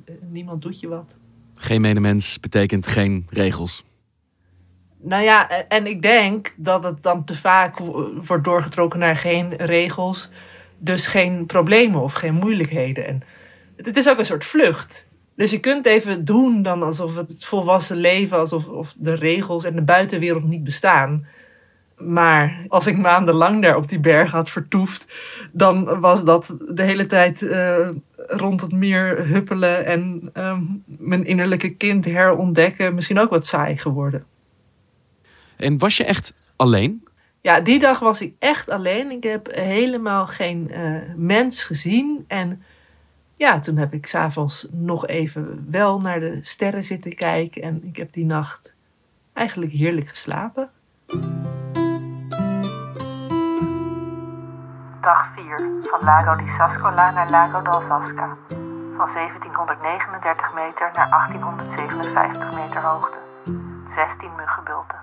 Eh, 0.05 0.15
Niemand 0.29 0.61
doet 0.61 0.79
je 0.79 0.87
wat. 0.87 1.17
Geen 1.55 1.81
medemens 1.81 2.39
betekent 2.39 2.87
geen 2.87 3.27
regels. 3.29 3.83
Nou 5.05 5.23
ja, 5.23 5.49
en- 5.67 5.87
ik 5.87 6.01
denk 6.01 6.53
dat 6.57 6.83
het 6.83 7.03
dan 7.03 7.23
te 7.23 7.35
vaak 7.35 7.77
wo- 7.77 8.11
wordt 8.25 8.43
doorgetrokken 8.43 8.99
naar 8.99 9.15
geen 9.15 9.55
regels. 9.55 10.29
Dus 10.77 11.07
geen 11.07 11.45
problemen 11.45 12.01
of 12.01 12.13
geen 12.13 12.33
moeilijkheden. 12.33 13.07
En 13.07 13.23
het, 13.75 13.85
het 13.85 13.97
is 13.97 14.09
ook 14.09 14.17
een 14.17 14.25
soort 14.25 14.45
vlucht. 14.45 15.07
Dus 15.35 15.51
je 15.51 15.59
kunt 15.59 15.85
even 15.85 16.25
doen 16.25 16.61
dan 16.61 16.83
alsof 16.83 17.15
het 17.15 17.45
volwassen 17.45 17.97
leven, 17.97 18.37
alsof 18.37 18.67
of 18.67 18.93
de 18.97 19.13
regels 19.15 19.63
en 19.63 19.75
de 19.75 19.81
buitenwereld 19.81 20.43
niet 20.43 20.63
bestaan. 20.63 21.25
Maar 21.97 22.65
als 22.67 22.87
ik 22.87 22.97
maandenlang 22.97 23.61
daar 23.61 23.75
op 23.75 23.87
die 23.89 23.99
berg 23.99 24.31
had 24.31 24.49
vertoefd, 24.49 25.07
dan 25.51 25.99
was 25.99 26.23
dat 26.23 26.55
de 26.69 26.83
hele 26.83 27.05
tijd 27.05 27.41
eh, 27.41 27.89
rond 28.27 28.61
het 28.61 28.71
meer 28.71 29.27
huppelen 29.27 29.85
en 29.85 30.29
ehm, 30.33 30.61
mijn 30.85 31.25
innerlijke 31.25 31.69
kind 31.75 32.05
herontdekken 32.05 32.93
misschien 32.95 33.19
ook 33.19 33.29
wat 33.29 33.45
saai 33.45 33.77
geworden. 33.77 34.25
En 35.57 35.77
was 35.77 35.97
je 35.97 36.05
echt 36.05 36.33
alleen? 36.55 37.07
Ja, 37.41 37.59
die 37.59 37.79
dag 37.79 37.99
was 37.99 38.21
ik 38.21 38.35
echt 38.39 38.69
alleen. 38.69 39.11
Ik 39.11 39.23
heb 39.23 39.47
helemaal 39.51 40.27
geen 40.27 40.71
eh, 40.71 41.01
mens 41.15 41.63
gezien. 41.63 42.25
En 42.27 42.63
ja, 43.35 43.59
toen 43.59 43.77
heb 43.77 43.93
ik 43.93 44.07
s'avonds 44.07 44.67
nog 44.71 45.07
even 45.07 45.65
wel 45.69 45.99
naar 45.99 46.19
de 46.19 46.39
sterren 46.41 46.83
zitten 46.83 47.15
kijken. 47.15 47.61
En 47.61 47.83
ik 47.83 47.95
heb 47.95 48.13
die 48.13 48.25
nacht 48.25 48.75
eigenlijk 49.33 49.71
heerlijk 49.71 50.07
geslapen. 50.07 50.69
Dag 55.01 55.33
4 55.35 55.57
van 55.81 55.99
Lago 56.03 56.35
di 56.35 56.49
Sascola 56.57 57.11
naar 57.11 57.29
Lago 57.29 57.61
d'Alsasca. 57.61 58.37
Van 58.97 59.13
1739 59.13 60.53
meter 60.53 60.91
naar 60.93 61.09
1857 61.09 62.53
meter 62.53 62.81
hoogte. 62.81 63.17
16 63.95 64.29
muggenbulten. 64.37 65.02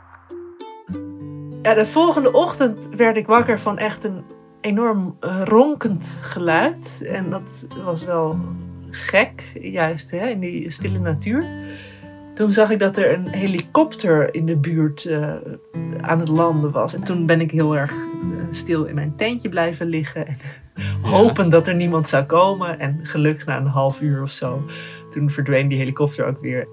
Ja, 1.63 1.75
de 1.75 1.87
volgende 1.87 2.33
ochtend 2.33 2.89
werd 2.97 3.17
ik 3.17 3.27
wakker 3.27 3.61
van 3.61 3.79
echt 3.79 4.05
een 4.05 4.25
enorm 4.61 5.17
ronkend 5.45 6.19
geluid. 6.21 7.03
En 7.07 7.31
dat 7.31 7.67
was 7.85 8.05
wel 8.05 8.39
gek, 8.91 9.53
juist 9.61 10.11
hè, 10.11 10.27
in 10.27 10.41
die 10.41 10.71
stille 10.71 10.99
natuur. 10.99 11.45
Toen 12.35 12.53
zag 12.53 12.71
ik 12.71 12.79
dat 12.79 12.97
er 12.97 13.13
een 13.13 13.29
helikopter 13.29 14.35
in 14.35 14.47
de 14.47 14.57
buurt 14.57 15.05
eh, 15.05 15.35
aan 16.01 16.19
het 16.19 16.29
landen 16.29 16.71
was. 16.71 16.95
En 16.95 17.03
toen 17.03 17.27
ben 17.27 17.41
ik 17.41 17.51
heel 17.51 17.77
erg 17.77 17.93
eh, 17.93 18.07
stil 18.51 18.85
in 18.85 18.95
mijn 18.95 19.17
tentje 19.17 19.49
blijven 19.49 19.87
liggen. 19.87 20.27
En 20.27 20.37
hopen 21.03 21.51
dat 21.51 21.67
er 21.67 21.75
niemand 21.75 22.09
zou 22.09 22.25
komen. 22.25 22.79
En 22.79 22.99
gelukkig 23.03 23.47
na 23.47 23.57
een 23.57 23.67
half 23.67 24.01
uur 24.01 24.23
of 24.23 24.31
zo, 24.31 24.63
toen 25.11 25.31
verdween 25.31 25.69
die 25.69 25.79
helikopter 25.79 26.27
ook 26.27 26.41
weer. 26.41 26.69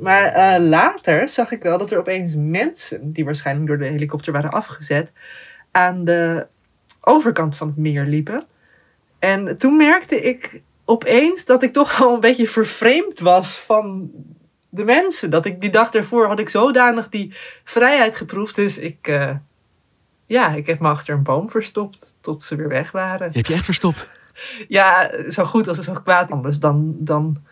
Maar 0.00 0.24
eh, 0.24 0.60
later 0.60 1.28
zag 1.28 1.50
ik 1.50 1.62
wel 1.62 1.78
dat 1.78 1.90
er 1.90 1.98
opeens 1.98 2.34
mensen, 2.36 3.12
die 3.12 3.24
waarschijnlijk 3.24 3.66
door 3.66 3.78
de 3.78 3.84
helikopter 3.84 4.32
waren 4.32 4.50
afgezet, 4.50 5.12
aan 5.70 6.04
de 6.04 6.46
overkant 7.00 7.56
van 7.56 7.66
het 7.66 7.76
meer 7.76 8.04
liepen. 8.04 8.44
En 9.18 9.58
toen 9.58 9.76
merkte 9.76 10.22
ik 10.22 10.62
opeens 10.84 11.44
dat 11.44 11.62
ik 11.62 11.72
toch 11.72 12.02
al 12.02 12.14
een 12.14 12.20
beetje 12.20 12.48
vervreemd 12.48 13.20
was 13.20 13.58
van 13.58 14.10
de 14.68 14.84
mensen. 14.84 15.30
Dat 15.30 15.46
ik 15.46 15.60
die 15.60 15.70
dag 15.70 15.90
daarvoor 15.90 16.26
had 16.26 16.38
ik 16.38 16.48
zodanig 16.48 17.08
die 17.08 17.34
vrijheid 17.64 18.16
geproefd. 18.16 18.54
Dus 18.54 18.78
ik, 18.78 19.08
eh, 19.08 19.34
ja, 20.26 20.54
ik 20.54 20.66
heb 20.66 20.78
me 20.78 20.88
achter 20.88 21.14
een 21.14 21.22
boom 21.22 21.50
verstopt 21.50 22.14
tot 22.20 22.42
ze 22.42 22.56
weer 22.56 22.68
weg 22.68 22.90
waren. 22.90 23.28
Je 23.28 23.36
hebt 23.36 23.48
je 23.48 23.54
echt 23.54 23.64
verstopt. 23.64 24.08
Ja, 24.68 25.10
zo 25.30 25.44
goed 25.44 25.68
als 25.68 25.78
zo 25.78 25.92
kwaad 25.92 26.30
anders. 26.30 26.58
Dan, 26.58 26.96
dan 26.98 27.42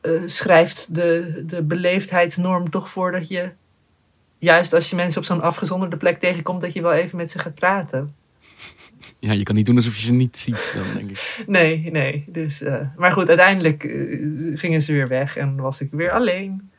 eh, 0.00 0.12
schrijft 0.26 0.94
de, 0.94 1.42
de 1.46 1.62
beleefdheidsnorm 1.62 2.70
toch 2.70 2.90
voor 2.90 3.12
dat 3.12 3.28
je, 3.28 3.50
juist 4.38 4.72
als 4.72 4.90
je 4.90 4.96
mensen 4.96 5.20
op 5.20 5.26
zo'n 5.26 5.42
afgezonderde 5.42 5.96
plek 5.96 6.18
tegenkomt, 6.18 6.60
dat 6.60 6.72
je 6.72 6.82
wel 6.82 6.92
even 6.92 7.16
met 7.16 7.30
ze 7.30 7.38
gaat 7.38 7.54
praten. 7.54 8.14
Ja, 9.18 9.32
je 9.32 9.42
kan 9.42 9.54
niet 9.54 9.66
doen 9.66 9.76
alsof 9.76 9.96
je 9.96 10.04
ze 10.04 10.12
niet 10.12 10.38
ziet, 10.38 10.72
dan 10.74 10.94
denk 10.94 11.10
ik. 11.10 11.44
Nee, 11.46 11.90
nee. 11.90 12.24
Dus, 12.28 12.62
eh, 12.62 12.80
maar 12.96 13.12
goed, 13.12 13.28
uiteindelijk 13.28 13.84
eh, 13.84 14.58
gingen 14.58 14.82
ze 14.82 14.92
weer 14.92 15.08
weg 15.08 15.36
en 15.36 15.56
was 15.56 15.80
ik 15.80 15.90
weer 15.90 16.10
alleen. 16.10 16.70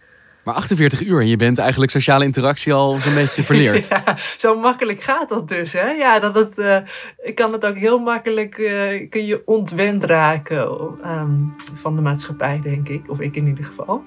Maar 0.44 0.54
48 0.54 1.04
uur 1.06 1.20
en 1.20 1.28
je 1.28 1.36
bent 1.36 1.58
eigenlijk 1.58 1.92
sociale 1.92 2.24
interactie 2.24 2.74
al 2.74 2.92
zo'n 2.92 3.14
beetje 3.14 3.44
verleerd. 3.44 3.88
Zo 4.38 4.60
makkelijk 4.60 5.02
gaat 5.02 5.30
dat 5.30 5.48
dus, 5.48 5.74
hè? 5.74 5.90
Ja, 5.90 6.20
dat 6.20 6.36
het, 6.36 6.58
eh, 6.58 7.36
kan 7.36 7.52
het 7.52 7.66
ook 7.66 7.78
heel 7.78 8.00
makkelijk, 8.00 8.58
eh, 8.58 9.10
kun 9.10 9.26
je 9.26 9.42
ontwend 9.46 10.04
raken 10.04 10.70
ehm, 11.02 11.32
van 11.76 11.96
de 11.96 12.02
maatschappij, 12.02 12.60
denk 12.64 12.90
ik. 12.90 13.10
Of 13.10 13.20
ik 13.20 13.36
in 13.36 13.48
ieder 13.48 13.64
geval. 13.64 14.04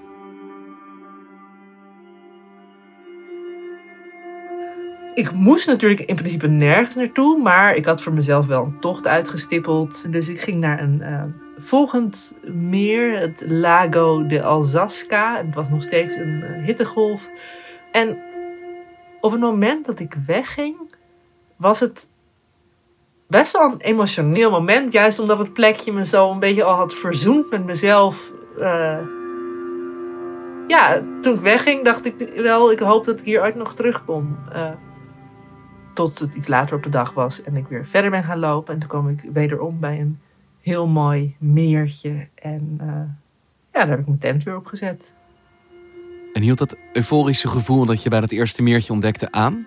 Ik 5.14 5.32
moest 5.32 5.66
natuurlijk 5.66 6.00
in 6.00 6.16
principe 6.16 6.48
nergens 6.48 6.94
naartoe, 6.94 7.42
maar 7.42 7.74
ik 7.74 7.84
had 7.84 8.02
voor 8.02 8.12
mezelf 8.12 8.46
wel 8.46 8.64
een 8.64 8.80
tocht 8.80 9.06
uitgestippeld. 9.06 10.12
Dus 10.12 10.28
ik 10.28 10.40
ging 10.40 10.56
naar 10.56 10.82
een 10.82 11.02
eh, 11.02 11.22
volgend 11.64 12.34
meer, 12.52 13.18
het 13.20 13.44
Lago 13.46 14.26
de 14.26 14.42
Alsasca. 14.42 15.36
Het 15.36 15.54
was 15.54 15.70
nog 15.70 15.82
steeds 15.82 16.16
een 16.16 16.42
eh, 16.42 16.64
hittegolf. 16.64 17.30
En 17.92 18.18
op 19.20 19.30
het 19.30 19.40
moment 19.40 19.86
dat 19.86 19.98
ik 19.98 20.14
wegging, 20.26 20.76
was 21.56 21.80
het 21.80 22.06
best 23.26 23.52
wel 23.52 23.72
een 23.72 23.80
emotioneel 23.80 24.50
moment. 24.50 24.92
Juist 24.92 25.18
omdat 25.18 25.38
het 25.38 25.52
plekje 25.52 25.92
me 25.92 26.06
zo 26.06 26.30
een 26.30 26.38
beetje 26.38 26.64
al 26.64 26.74
had 26.74 26.94
verzoend 26.94 27.50
met 27.50 27.64
mezelf. 27.64 28.32
Eh, 28.58 28.98
ja, 30.66 31.02
toen 31.20 31.34
ik 31.34 31.40
wegging, 31.40 31.84
dacht 31.84 32.04
ik 32.04 32.32
wel, 32.36 32.72
ik 32.72 32.78
hoop 32.78 33.04
dat 33.04 33.18
ik 33.18 33.24
hier 33.24 33.42
ooit 33.42 33.54
nog 33.54 33.74
terugkom. 33.74 34.38
Eh, 34.52 34.70
tot 35.92 36.18
het 36.18 36.34
iets 36.34 36.48
later 36.48 36.76
op 36.76 36.82
de 36.82 36.88
dag 36.88 37.12
was 37.12 37.42
en 37.42 37.56
ik 37.56 37.68
weer 37.68 37.86
verder 37.86 38.10
ben 38.10 38.24
gaan 38.24 38.38
lopen. 38.38 38.74
En 38.74 38.80
toen 38.80 38.88
kwam 38.88 39.08
ik 39.08 39.20
wederom 39.32 39.80
bij 39.80 40.00
een 40.00 40.18
heel 40.64 40.86
mooi 40.86 41.36
meertje. 41.38 42.28
En 42.34 42.74
eh, 42.80 42.86
ja, 43.72 43.80
daar 43.80 43.88
heb 43.88 43.98
ik 43.98 44.06
mijn 44.06 44.18
tent 44.18 44.42
weer 44.42 44.56
op 44.56 44.66
gezet. 44.66 45.14
En 46.32 46.42
hield 46.42 46.58
dat 46.58 46.76
euforische 46.92 47.48
gevoel 47.48 47.86
dat 47.86 48.02
je 48.02 48.08
bij 48.08 48.20
dat 48.20 48.30
eerste 48.30 48.62
meertje 48.62 48.92
ontdekte 48.92 49.32
aan? 49.32 49.66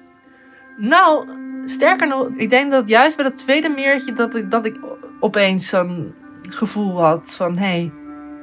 Nou, 0.77 1.27
sterker 1.65 2.07
nog, 2.07 2.27
ik 2.37 2.49
denk 2.49 2.71
dat 2.71 2.89
juist 2.89 3.15
bij 3.15 3.25
dat 3.25 3.37
tweede 3.37 3.69
meertje 3.69 4.13
dat 4.13 4.35
ik, 4.35 4.51
dat 4.51 4.65
ik 4.65 4.79
opeens 5.19 5.67
zo'n 5.67 6.13
gevoel 6.41 7.01
had 7.01 7.35
van 7.35 7.57
hé, 7.57 7.65
hey, 7.65 7.91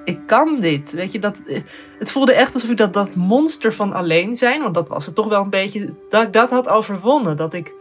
ik 0.04 0.26
kan 0.26 0.60
dit. 0.60 0.92
Weet 0.92 1.12
je, 1.12 1.18
dat, 1.18 1.36
eh, 1.46 1.60
het 1.98 2.10
voelde 2.10 2.32
echt 2.32 2.54
alsof 2.54 2.70
ik 2.70 2.76
dat, 2.76 2.92
dat 2.92 3.14
monster 3.14 3.74
van 3.74 3.92
alleen 3.92 4.36
zijn, 4.36 4.62
want 4.62 4.74
dat 4.74 4.88
was 4.88 5.06
het 5.06 5.14
toch 5.14 5.28
wel 5.28 5.42
een 5.42 5.50
beetje, 5.50 5.94
dat 6.10 6.22
ik 6.22 6.32
dat 6.32 6.50
had 6.50 6.68
overwonnen. 6.68 7.36
Dat 7.36 7.54
ik 7.54 7.72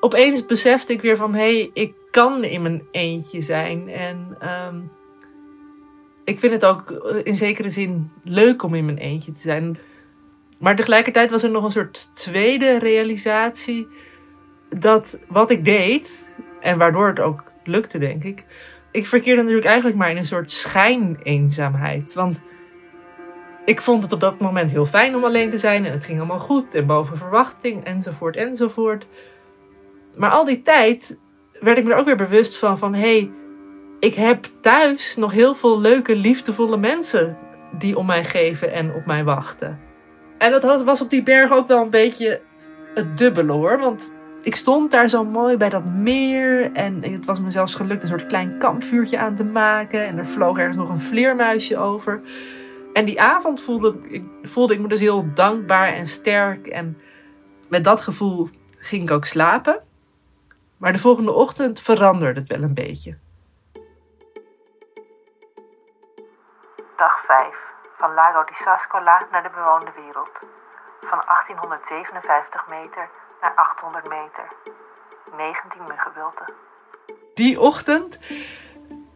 opeens 0.00 0.46
besefte 0.46 0.92
ik 0.92 1.00
weer 1.00 1.16
van 1.16 1.34
hé, 1.34 1.40
hey, 1.40 1.70
ik 1.72 1.94
kan 2.10 2.44
in 2.44 2.62
mijn 2.62 2.82
eentje 2.90 3.40
zijn. 3.40 3.88
En 3.88 4.36
ehm, 4.38 4.80
ik 6.24 6.38
vind 6.38 6.52
het 6.52 6.64
ook 6.64 6.90
eh, 6.90 7.20
in 7.22 7.34
zekere 7.34 7.70
zin 7.70 8.10
leuk 8.24 8.62
om 8.62 8.74
in 8.74 8.84
mijn 8.84 8.98
eentje 8.98 9.32
te 9.32 9.40
zijn. 9.40 9.78
Maar 10.58 10.76
tegelijkertijd 10.76 11.30
was 11.30 11.42
er 11.42 11.50
nog 11.50 11.64
een 11.64 11.70
soort 11.70 12.10
tweede 12.14 12.78
realisatie. 12.78 13.88
Dat 14.68 15.18
wat 15.28 15.50
ik 15.50 15.64
deed, 15.64 16.30
en 16.60 16.78
waardoor 16.78 17.08
het 17.08 17.20
ook 17.20 17.52
lukte, 17.64 17.98
denk 17.98 18.24
ik. 18.24 18.44
Ik 18.90 19.06
verkeerde 19.06 19.40
natuurlijk 19.40 19.66
eigenlijk 19.66 19.96
maar 19.96 20.10
in 20.10 20.16
een 20.16 20.26
soort 20.26 20.50
schijneenzaamheid. 20.50 22.14
Want 22.14 22.40
ik 23.64 23.80
vond 23.80 24.02
het 24.02 24.12
op 24.12 24.20
dat 24.20 24.38
moment 24.38 24.70
heel 24.70 24.86
fijn 24.86 25.14
om 25.14 25.24
alleen 25.24 25.50
te 25.50 25.58
zijn. 25.58 25.84
En 25.84 25.92
het 25.92 26.04
ging 26.04 26.18
allemaal 26.18 26.38
goed. 26.38 26.74
En 26.74 26.86
boven 26.86 27.16
verwachting, 27.16 27.84
enzovoort, 27.84 28.36
enzovoort. 28.36 29.06
Maar 30.14 30.30
al 30.30 30.44
die 30.44 30.62
tijd 30.62 31.18
werd 31.60 31.78
ik 31.78 31.84
me 31.84 31.92
er 31.92 31.98
ook 31.98 32.06
weer 32.06 32.16
bewust 32.16 32.58
van. 32.58 32.78
Van 32.78 32.94
hé, 32.94 33.00
hey, 33.00 33.30
ik 34.00 34.14
heb 34.14 34.44
thuis 34.60 35.16
nog 35.16 35.32
heel 35.32 35.54
veel 35.54 35.80
leuke, 35.80 36.16
liefdevolle 36.16 36.76
mensen. 36.76 37.38
Die 37.78 37.98
om 37.98 38.06
mij 38.06 38.24
geven 38.24 38.72
en 38.72 38.94
op 38.94 39.06
mij 39.06 39.24
wachten. 39.24 39.78
En 40.38 40.50
dat 40.50 40.82
was 40.82 41.00
op 41.00 41.10
die 41.10 41.22
berg 41.22 41.52
ook 41.52 41.68
wel 41.68 41.82
een 41.82 41.90
beetje 41.90 42.40
het 42.94 43.18
dubbele 43.18 43.52
hoor. 43.52 43.78
Want 43.78 44.12
ik 44.42 44.56
stond 44.56 44.90
daar 44.90 45.08
zo 45.08 45.24
mooi 45.24 45.56
bij 45.56 45.68
dat 45.68 45.84
meer. 45.84 46.72
En 46.72 47.02
het 47.02 47.26
was 47.26 47.40
me 47.40 47.50
zelfs 47.50 47.74
gelukt 47.74 48.02
een 48.02 48.08
soort 48.08 48.26
klein 48.26 48.58
kampvuurtje 48.58 49.18
aan 49.18 49.34
te 49.34 49.44
maken. 49.44 50.06
En 50.06 50.18
er 50.18 50.26
vloog 50.26 50.58
ergens 50.58 50.76
nog 50.76 50.88
een 50.88 51.00
vleermuisje 51.00 51.76
over. 51.76 52.20
En 52.92 53.04
die 53.04 53.20
avond 53.20 53.60
voelde 53.60 53.98
ik, 54.08 54.24
voelde 54.42 54.74
ik 54.74 54.80
me 54.80 54.88
dus 54.88 55.00
heel 55.00 55.28
dankbaar 55.34 55.92
en 55.92 56.06
sterk. 56.06 56.66
En 56.66 56.98
met 57.68 57.84
dat 57.84 58.00
gevoel 58.00 58.48
ging 58.78 59.02
ik 59.02 59.10
ook 59.10 59.24
slapen. 59.24 59.82
Maar 60.78 60.92
de 60.92 60.98
volgende 60.98 61.32
ochtend 61.32 61.80
veranderde 61.80 62.40
het 62.40 62.48
wel 62.48 62.62
een 62.62 62.74
beetje. 62.74 63.18
Dag 66.96 67.24
5. 67.26 67.54
Van 67.96 68.14
Lago 68.14 68.44
di 68.44 68.54
Sascola 68.54 69.26
naar 69.30 69.42
de 69.42 69.50
bewoonde 69.50 69.92
wereld. 69.96 70.38
Van 71.00 71.22
1857 71.26 72.68
meter 72.68 73.08
naar 73.40 73.54
800 73.54 74.08
meter. 74.08 74.46
19 75.36 75.82
muggenbulten. 75.88 76.54
Die 77.34 77.60
ochtend 77.60 78.18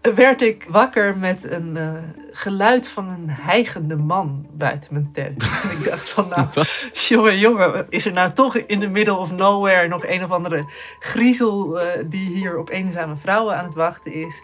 werd 0.03 0.43
ik 0.43 0.67
wakker 0.69 1.17
met 1.17 1.51
een 1.51 1.77
eh, 1.77 1.93
geluid 2.31 2.89
van 2.89 3.09
een 3.09 3.31
hijgende 3.31 3.97
man 3.97 4.47
buiten 4.53 4.93
mijn 4.93 5.11
tent. 5.13 5.43
En 5.43 5.71
ik 5.79 5.85
dacht 5.85 6.09
van 6.09 6.29
nou, 6.29 6.49
jongen, 7.09 7.39
jongen, 7.39 7.87
is 7.89 8.07
er 8.07 8.13
nou 8.13 8.33
toch 8.33 8.57
in 8.57 8.81
the 8.81 8.89
middle 8.89 9.17
of 9.17 9.33
nowhere 9.33 9.89
nog 9.89 10.07
een 10.07 10.25
of 10.25 10.31
andere 10.31 10.65
griezel 10.99 11.81
eh, 11.81 12.05
die 12.07 12.29
hier 12.35 12.59
op 12.59 12.71
eenzame 12.71 13.17
vrouwen 13.17 13.57
aan 13.57 13.65
het 13.65 13.75
wachten 13.75 14.13
is? 14.13 14.43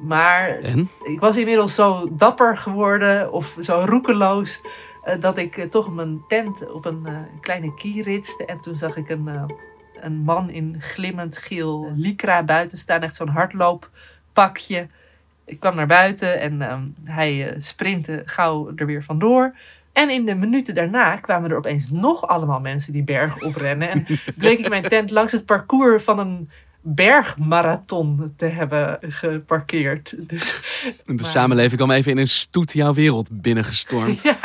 Maar 0.00 0.48
En? 0.48 0.90
ik 1.02 1.20
was 1.20 1.36
inmiddels 1.36 1.74
zo 1.74 2.08
dapper 2.16 2.56
geworden 2.56 3.32
of 3.32 3.56
zo 3.60 3.82
roekeloos. 3.86 4.60
eh, 5.02 5.20
dat 5.20 5.38
ik 5.38 5.66
toch 5.70 5.94
mijn 5.94 6.24
tent 6.28 6.70
op 6.70 6.84
een 6.84 7.06
kleine 7.40 7.74
kie 7.74 8.02
ritste. 8.02 8.44
En 8.46 8.60
toen 8.60 8.76
zag 8.76 8.96
ik 8.96 9.08
een, 9.08 9.28
een 10.00 10.16
man 10.16 10.50
in 10.50 10.76
glimmend 10.78 11.36
geel 11.36 11.92
lycra 11.96 12.42
buiten 12.44 12.78
staan. 12.78 13.02
Echt 13.02 13.14
zo'n 13.14 13.28
hardlooppakje. 14.38 14.88
Ik 15.44 15.60
kwam 15.60 15.76
naar 15.76 15.86
buiten 15.86 16.40
en 16.40 16.62
ehm, 16.62 16.82
hij 17.04 17.48
eh, 17.48 17.56
sprintte 17.60 18.22
gauw 18.24 18.72
er 18.76 18.86
weer 18.86 19.04
vandoor. 19.04 19.54
En 19.92 20.10
in 20.10 20.26
de 20.26 20.34
minuten 20.34 20.74
daarna 20.74 21.16
kwamen 21.16 21.50
er 21.50 21.56
opeens 21.56 21.90
nog 21.90 22.26
allemaal 22.26 22.60
mensen 22.60 22.92
die 22.92 23.02
berg 23.04 23.42
oprennen. 23.42 23.88
En 23.90 24.06
bleek 24.36 24.58
ik 24.58 24.68
mijn 24.68 24.82
tent 24.82 25.10
langs 25.10 25.32
het 25.32 25.44
parcours 25.44 26.04
van 26.04 26.18
een 26.18 26.50
bergmarathon 26.80 28.32
te 28.36 28.44
hebben 28.46 28.98
geparkeerd. 29.00 30.28
Dus 30.28 30.54
De 31.06 31.12
Maar- 31.12 31.24
samenleving 31.24 31.76
kwam 31.76 31.90
even 31.90 32.10
in 32.10 32.18
een 32.18 32.28
stoet 32.28 32.72
jouw 32.72 32.92
wereld 32.94 33.28
binnengestormd. 33.42 34.22
Ja, 34.28 34.36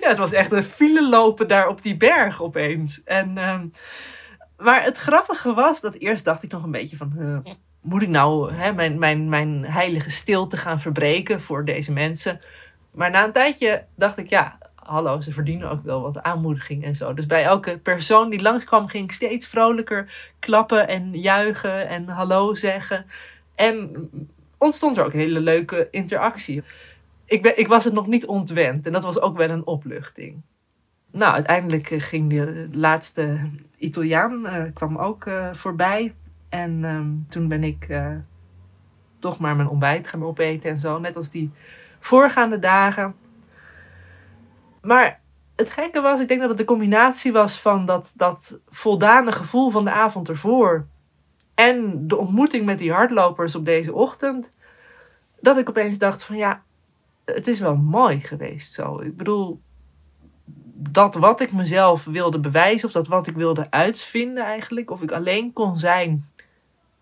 ja, 0.00 0.08
het 0.08 0.18
was 0.18 0.32
echt 0.32 0.52
een 0.52 0.62
file 0.62 1.08
lopen 1.08 1.48
daar 1.48 1.68
op 1.68 1.82
die 1.82 1.96
berg 1.96 2.42
opeens. 2.42 3.02
En, 3.04 3.38
ehm, 3.38 3.66
maar 4.58 4.82
het 4.82 4.98
grappige 4.98 5.54
was 5.54 5.80
dat 5.80 5.94
eerst 5.94 6.24
dacht 6.24 6.42
ik 6.42 6.50
nog 6.50 6.62
een 6.62 6.70
beetje 6.70 6.96
van... 6.96 7.42
moet 7.88 8.02
ik 8.02 8.08
nou 8.08 8.52
hè, 8.52 8.72
mijn, 8.72 8.98
mijn, 8.98 9.28
mijn 9.28 9.64
heilige 9.64 10.10
stilte 10.10 10.56
gaan 10.56 10.80
verbreken 10.80 11.40
voor 11.40 11.64
deze 11.64 11.92
mensen? 11.92 12.40
Maar 12.90 13.10
na 13.10 13.24
een 13.24 13.32
tijdje 13.32 13.84
dacht 13.94 14.18
ik, 14.18 14.28
ja, 14.28 14.58
hallo, 14.74 15.20
ze 15.20 15.32
verdienen 15.32 15.70
ook 15.70 15.82
wel 15.82 16.00
wat 16.00 16.22
aanmoediging 16.22 16.84
en 16.84 16.94
zo. 16.94 17.14
Dus 17.14 17.26
bij 17.26 17.42
elke 17.42 17.78
persoon 17.78 18.30
die 18.30 18.42
langskwam 18.42 18.86
ging 18.86 19.04
ik 19.04 19.12
steeds 19.12 19.46
vrolijker 19.46 20.32
klappen 20.38 20.88
en 20.88 21.18
juichen 21.18 21.88
en 21.88 22.08
hallo 22.08 22.54
zeggen. 22.54 23.04
En 23.54 24.10
ontstond 24.58 24.96
er 24.96 25.04
ook 25.04 25.12
een 25.12 25.18
hele 25.18 25.40
leuke 25.40 25.88
interactie 25.90 26.62
ik, 27.28 27.42
ben, 27.42 27.58
ik 27.58 27.68
was 27.68 27.84
het 27.84 27.92
nog 27.92 28.06
niet 28.06 28.26
ontwend. 28.26 28.86
En 28.86 28.92
dat 28.92 29.04
was 29.04 29.20
ook 29.20 29.36
wel 29.36 29.50
een 29.50 29.66
opluchting. 29.66 30.42
Nou, 31.10 31.32
uiteindelijk 31.32 31.90
eh, 31.90 32.00
ging 32.00 32.30
de 32.30 32.68
laatste 32.72 33.50
Italiaan 33.78 34.46
eh, 34.46 34.62
kwam 34.74 34.96
ook 34.96 35.26
eh, 35.26 35.54
voorbij. 35.54 36.14
En 36.48 36.84
ehm, 36.84 37.12
toen 37.28 37.48
ben 37.48 37.64
ik 37.64 37.84
eh, 37.88 38.14
toch 39.18 39.38
maar 39.38 39.56
mijn 39.56 39.68
ontbijt 39.68 40.08
gaan 40.08 40.24
opeten 40.24 40.70
en 40.70 40.78
zo. 40.78 40.98
Net 40.98 41.16
als 41.16 41.30
die 41.30 41.50
voorgaande 41.98 42.58
dagen. 42.58 43.14
Maar 44.82 45.20
het 45.56 45.70
gekke 45.70 46.00
was, 46.00 46.20
ik 46.20 46.28
denk 46.28 46.40
dat 46.40 46.48
het 46.48 46.58
de 46.58 46.64
combinatie 46.64 47.32
was 47.32 47.60
van 47.60 47.84
dat, 47.84 48.12
dat 48.16 48.58
voldane 48.68 49.32
gevoel 49.32 49.70
van 49.70 49.84
de 49.84 49.90
avond 49.90 50.28
ervoor. 50.28 50.86
En 51.54 52.06
de 52.08 52.16
ontmoeting 52.16 52.64
met 52.64 52.78
die 52.78 52.92
hardlopers 52.92 53.54
op 53.54 53.64
deze 53.64 53.94
ochtend. 53.94 54.50
Dat 55.40 55.56
ik 55.56 55.68
opeens 55.68 55.98
dacht 55.98 56.24
van 56.24 56.36
ja, 56.36 56.62
het 57.24 57.46
is 57.46 57.60
wel 57.60 57.76
mooi 57.76 58.20
geweest 58.20 58.72
zo. 58.72 59.00
Ik 59.00 59.16
bedoel, 59.16 59.60
dat 60.74 61.14
wat 61.14 61.40
ik 61.40 61.52
mezelf 61.52 62.04
wilde 62.04 62.38
bewijzen, 62.38 62.88
of 62.88 62.94
dat 62.94 63.08
wat 63.08 63.26
ik 63.26 63.34
wilde 63.34 63.70
uitvinden 63.70 64.44
eigenlijk, 64.44 64.90
of 64.90 65.02
ik 65.02 65.12
alleen 65.12 65.52
kon 65.52 65.78
zijn, 65.78 66.28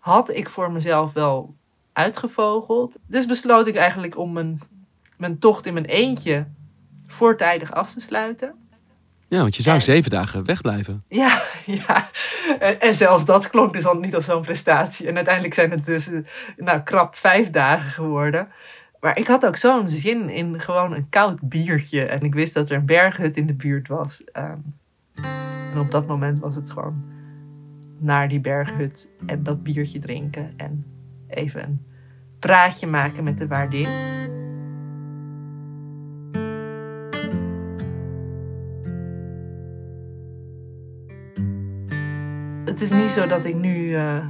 had 0.07 0.29
ik 0.29 0.49
voor 0.49 0.71
mezelf 0.71 1.13
wel 1.13 1.55
uitgevogeld. 1.93 2.97
Dus 3.07 3.25
besloot 3.25 3.67
ik 3.67 3.75
eigenlijk 3.75 4.17
om 4.17 4.33
mijn, 4.33 4.59
mijn 5.17 5.39
tocht 5.39 5.65
in 5.65 5.73
mijn 5.73 5.85
eentje 5.85 6.45
voortijdig 7.07 7.71
af 7.71 7.91
te 7.93 7.99
sluiten. 7.99 8.53
Ja, 9.27 9.39
want 9.39 9.55
je 9.55 9.61
zou 9.61 9.75
En- 9.75 9.81
zeven 9.81 10.11
dagen 10.11 10.45
wegblijven. 10.45 11.03
Ja, 11.07 11.41
ja. 11.87 12.09
En, 12.59 12.81
en 12.81 12.95
zelfs 12.95 13.25
dat 13.25 13.49
klonk 13.49 13.73
dus 13.73 13.85
al 13.85 13.99
niet 13.99 14.15
als 14.15 14.25
zo'n 14.25 14.41
prestatie. 14.41 15.07
En 15.07 15.15
uiteindelijk 15.15 15.53
zijn 15.53 15.71
het 15.71 15.85
dus 15.85 16.07
eh, 16.09 16.19
nou, 16.57 16.81
krap 16.81 17.15
vijf 17.15 17.49
dagen 17.49 17.89
geworden. 17.89 18.47
Maar 18.99 19.17
ik 19.17 19.27
had 19.27 19.45
ook 19.45 19.57
zo'n 19.57 19.87
zin 19.87 20.29
in 20.29 20.59
gewoon 20.59 20.93
een 20.93 21.09
koud 21.09 21.39
biertje. 21.41 22.05
En 22.05 22.21
ik 22.21 22.33
wist 22.33 22.53
dat 22.53 22.69
er 22.69 22.75
een 22.75 22.85
berghut 22.85 23.37
in 23.37 23.47
de 23.47 23.53
buurt 23.53 23.87
was. 23.87 24.23
Ehm, 24.23 24.57
en 25.71 25.79
op 25.79 25.91
dat 25.91 26.07
moment 26.07 26.39
was 26.39 26.55
het 26.55 26.71
gewoon 26.71 27.03
naar 27.97 28.27
die 28.29 28.39
berghut 28.39 29.09
en 29.25 29.43
dat 29.43 29.63
biertje 29.63 29.99
drinken. 29.99 30.53
En 30.57 30.85
even 31.27 31.63
een 31.63 31.85
praatje 32.39 32.87
maken 32.87 33.23
met 33.23 33.37
de 33.37 33.47
waardin. 33.47 34.17
het 42.77 42.91
is 42.91 42.91
niet 42.91 43.09
zo 43.09 43.27
dat 43.27 43.45
ik 43.45 43.55
nu 43.55 43.95
eh, 43.95 44.25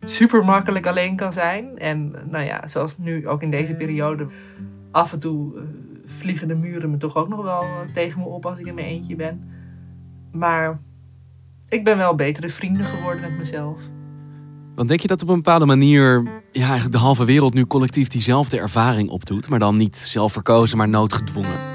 super 0.00 0.44
makkelijk 0.44 0.86
alleen 0.86 1.16
kan 1.16 1.32
zijn. 1.32 1.78
En 1.78 2.14
nou 2.30 2.44
ja, 2.44 2.66
zoals 2.66 2.98
nu 2.98 3.28
ook 3.28 3.42
in 3.42 3.50
deze 3.50 3.76
periode, 3.76 4.26
af 4.90 5.12
en 5.12 5.18
toe 5.18 5.56
eh, 5.56 5.62
vliegen 6.04 6.48
de 6.48 6.54
muren 6.54 6.90
me 6.90 6.96
toch 6.96 7.16
ook 7.16 7.28
nog 7.28 7.42
wel 7.42 7.62
eh, 7.62 7.80
tegen 7.94 8.20
me 8.20 8.26
op 8.26 8.46
als 8.46 8.58
ik 8.58 8.66
in 8.66 8.74
mijn 8.74 8.86
eentje 8.86 9.16
ben. 9.16 9.50
Maar 10.32 10.80
ik 11.72 11.84
ben 11.84 11.96
wel 11.96 12.14
betere 12.14 12.48
vrienden 12.48 12.84
geworden 12.84 13.20
met 13.20 13.38
mezelf. 13.38 13.80
Want 14.74 14.88
denk 14.88 15.00
je 15.00 15.08
dat 15.08 15.22
op 15.22 15.28
een 15.28 15.34
bepaalde 15.34 15.66
manier 15.66 16.22
ja, 16.52 16.62
eigenlijk 16.62 16.92
de 16.92 16.98
halve 16.98 17.24
wereld 17.24 17.54
nu 17.54 17.66
collectief 17.66 18.08
diezelfde 18.08 18.58
ervaring 18.58 19.10
opdoet, 19.10 19.48
maar 19.48 19.58
dan 19.58 19.76
niet 19.76 19.98
zelf 19.98 20.32
verkozen, 20.32 20.76
maar 20.76 20.88
noodgedwongen? 20.88 21.72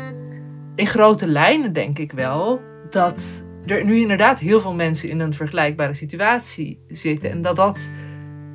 in 0.77 0.88
grote 0.88 1.27
lijnen 1.27 1.73
denk 1.73 1.99
ik 1.99 2.12
wel 2.12 2.62
dat 2.89 3.19
er 3.65 3.86
nu 3.86 3.99
inderdaad 3.99 4.39
heel 4.39 4.62
veel 4.62 4.73
mensen 4.73 5.10
in 5.10 5.19
een 5.19 5.33
vergelijkbare 5.33 5.93
situatie 5.93 6.79
zitten. 6.88 7.29
En 7.29 7.41
dat 7.41 7.55
dat 7.55 7.89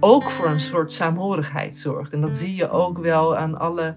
ook 0.00 0.30
voor 0.30 0.48
een 0.48 0.60
soort 0.60 0.92
saamhorigheid 0.92 1.76
zorgt. 1.76 2.12
En 2.12 2.20
dat 2.20 2.36
zie 2.36 2.54
je 2.54 2.70
ook 2.70 2.98
wel 2.98 3.36
aan 3.36 3.58
alle 3.58 3.96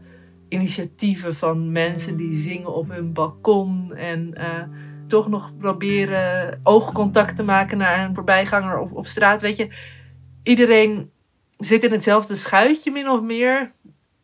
initiatieven 0.50 1.36
van 1.36 1.72
mensen 1.72 2.18
die 2.18 2.36
zingen 2.36 2.76
op 2.76 2.90
hun 2.90 3.14
balkon. 3.14 3.94
En 3.94 4.34
eh, 4.34 4.64
toch 5.08 5.28
nog 5.28 5.58
proberen 5.58 6.60
oogcontact 6.64 7.36
te 7.36 7.44
maken 7.44 7.78
naar 7.78 8.06
een 8.06 8.16
voorbijganger 8.16 8.78
op, 8.78 8.96
op 8.96 9.08
straat. 9.08 9.42
Weet 9.42 9.58
je, 9.58 9.70
iedereen 10.44 11.12
zit 11.58 11.84
in 11.84 11.92
hetzelfde 11.92 12.36
schuitje 12.36 12.92
min 12.92 13.10
of 13.10 13.22
meer. 13.22 13.72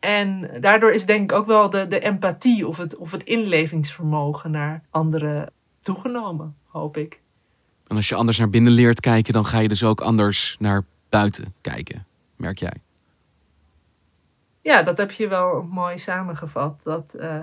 En 0.00 0.50
daardoor 0.60 0.92
is 0.92 1.06
denk 1.06 1.30
ik 1.30 1.38
ook 1.38 1.46
wel 1.46 1.70
de, 1.70 1.88
de 1.88 2.00
empathie 2.00 2.66
of 2.66 2.76
het, 2.76 2.96
of 2.96 3.10
het 3.10 3.22
inlevingsvermogen 3.22 4.50
naar 4.50 4.82
anderen 4.90 5.52
toegenomen, 5.80 6.56
hoop 6.66 6.96
ik. 6.96 7.20
En 7.86 7.96
als 7.96 8.08
je 8.08 8.14
anders 8.14 8.38
naar 8.38 8.50
binnen 8.50 8.72
leert 8.72 9.00
kijken, 9.00 9.32
dan 9.32 9.46
ga 9.46 9.58
je 9.58 9.68
dus 9.68 9.84
ook 9.84 10.00
anders 10.00 10.56
naar 10.58 10.84
buiten 11.08 11.54
kijken, 11.60 12.06
merk 12.36 12.58
jij. 12.58 12.74
Ja, 14.62 14.82
dat 14.82 14.98
heb 14.98 15.10
je 15.10 15.28
wel 15.28 15.62
mooi 15.62 15.98
samengevat. 15.98 16.80
Dat 16.82 17.14
eh, 17.14 17.40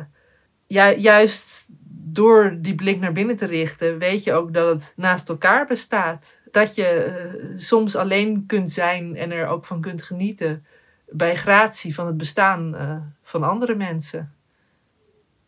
ju- 0.70 0.98
juist 0.98 1.70
door 2.12 2.58
die 2.62 2.76
blik 2.76 3.00
naar 3.00 3.12
binnen 3.12 3.36
te 3.36 3.46
richten, 3.46 3.98
weet 3.98 4.24
je 4.24 4.34
ook 4.34 4.54
dat 4.54 4.68
het 4.74 4.94
naast 4.96 5.30
elkaar 5.30 5.68
bestaat. 5.68 6.40
Dat 6.52 6.76
je 6.76 6.86
eh, 6.88 7.58
soms 7.58 7.96
alleen 7.96 8.46
kunt 8.46 8.72
zijn 8.72 9.16
en 9.16 9.32
er 9.32 9.48
ook 9.48 9.66
van 9.66 9.82
kunt 9.82 10.02
genieten 10.02 10.66
bij 11.10 11.36
gratie 11.36 11.94
van 11.94 12.08
het 12.08 12.18
bestaan 12.18 12.76
eh, 12.76 12.98
van 13.22 13.44
andere 13.44 13.76
mensen. 13.76 14.34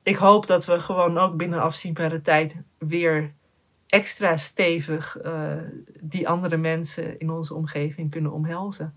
Ik 0.04 0.16
hoop 0.16 0.48
dat 0.48 0.66
we 0.66 0.80
gewoon 0.80 1.18
ook 1.18 1.38
binnen 1.38 1.62
afzienbare 1.62 2.22
tijd 2.22 2.56
weer 2.78 3.34
extra 3.88 4.38
stevig 4.38 5.18
eh, 5.18 5.54
die 6.00 6.28
andere 6.28 6.58
mensen 6.58 7.20
in 7.20 7.30
onze 7.30 7.54
omgeving 7.54 8.12
kunnen 8.12 8.32
omhelzen. 8.32 8.96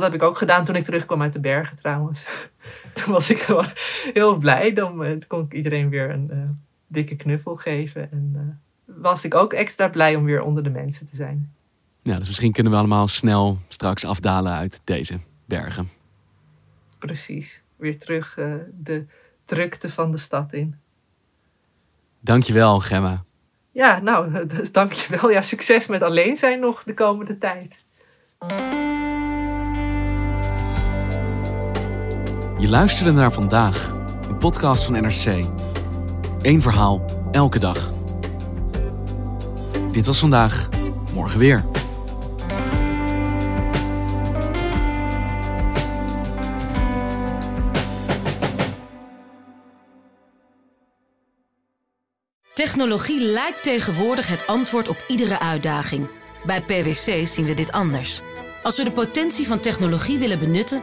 Dat 0.00 0.10
heb 0.10 0.14
ik 0.14 0.26
ook 0.26 0.36
gedaan 0.36 0.64
toen 0.64 0.76
ik 0.76 0.84
terugkwam 0.84 1.22
uit 1.22 1.32
de 1.32 1.40
bergen 1.40 1.76
trouwens. 1.76 2.26
toen 2.94 3.12
was 3.12 3.30
ik 3.30 3.38
gewoon 3.38 3.68
heel 4.12 4.36
blij. 4.36 4.72
Dan 4.72 5.04
eh, 5.04 5.16
kon 5.26 5.44
ik 5.44 5.52
iedereen 5.52 5.88
weer 5.88 6.10
een 6.10 6.30
eh, 6.30 6.38
dikke 6.86 7.16
knuffel 7.16 7.56
geven. 7.56 8.10
En 8.10 8.32
eh, 8.34 8.94
was 9.02 9.24
ik 9.24 9.34
ook 9.34 9.52
extra 9.52 9.88
blij 9.88 10.14
om 10.14 10.24
weer 10.24 10.42
onder 10.42 10.62
de 10.62 10.70
mensen 10.70 11.06
te 11.06 11.16
zijn. 11.16 11.52
Ja, 12.02 12.18
dus 12.18 12.26
misschien 12.26 12.52
kunnen 12.52 12.72
we 12.72 12.78
allemaal 12.78 13.08
snel 13.08 13.58
straks 13.68 14.04
afdalen 14.04 14.52
uit 14.52 14.80
deze 14.84 15.20
bergen. 15.44 15.90
Precies. 16.98 17.62
Weer 17.76 17.98
terug 17.98 18.34
de 18.80 19.04
drukte 19.44 19.90
van 19.90 20.10
de 20.10 20.16
stad 20.16 20.52
in. 20.52 20.74
Dankjewel, 22.20 22.80
Gemma. 22.80 23.24
Ja, 23.72 24.00
nou, 24.00 24.46
dus 24.56 24.72
dank 24.72 24.92
je 24.92 25.16
wel. 25.16 25.30
Ja, 25.30 25.42
succes 25.42 25.86
met 25.86 26.02
alleen 26.02 26.36
zijn 26.36 26.60
nog 26.60 26.82
de 26.82 26.94
komende 26.94 27.38
tijd. 27.38 27.84
Je 32.66 33.12
naar 33.12 33.32
vandaag, 33.32 33.92
een 34.28 34.36
podcast 34.36 34.84
van 34.84 34.92
NRC. 34.92 35.44
Eén 36.40 36.62
verhaal, 36.62 37.04
elke 37.30 37.58
dag. 37.58 37.90
Dit 39.92 40.06
was 40.06 40.18
vandaag, 40.18 40.68
morgen 41.14 41.38
weer. 41.38 41.64
Technologie 52.54 53.20
lijkt 53.20 53.62
tegenwoordig 53.62 54.28
het 54.28 54.46
antwoord 54.46 54.88
op 54.88 55.04
iedere 55.08 55.38
uitdaging. 55.38 56.08
Bij 56.44 56.62
PwC 56.62 57.26
zien 57.26 57.44
we 57.44 57.54
dit 57.54 57.72
anders. 57.72 58.20
Als 58.62 58.76
we 58.76 58.84
de 58.84 58.92
potentie 58.92 59.46
van 59.46 59.60
technologie 59.60 60.18
willen 60.18 60.38
benutten, 60.38 60.82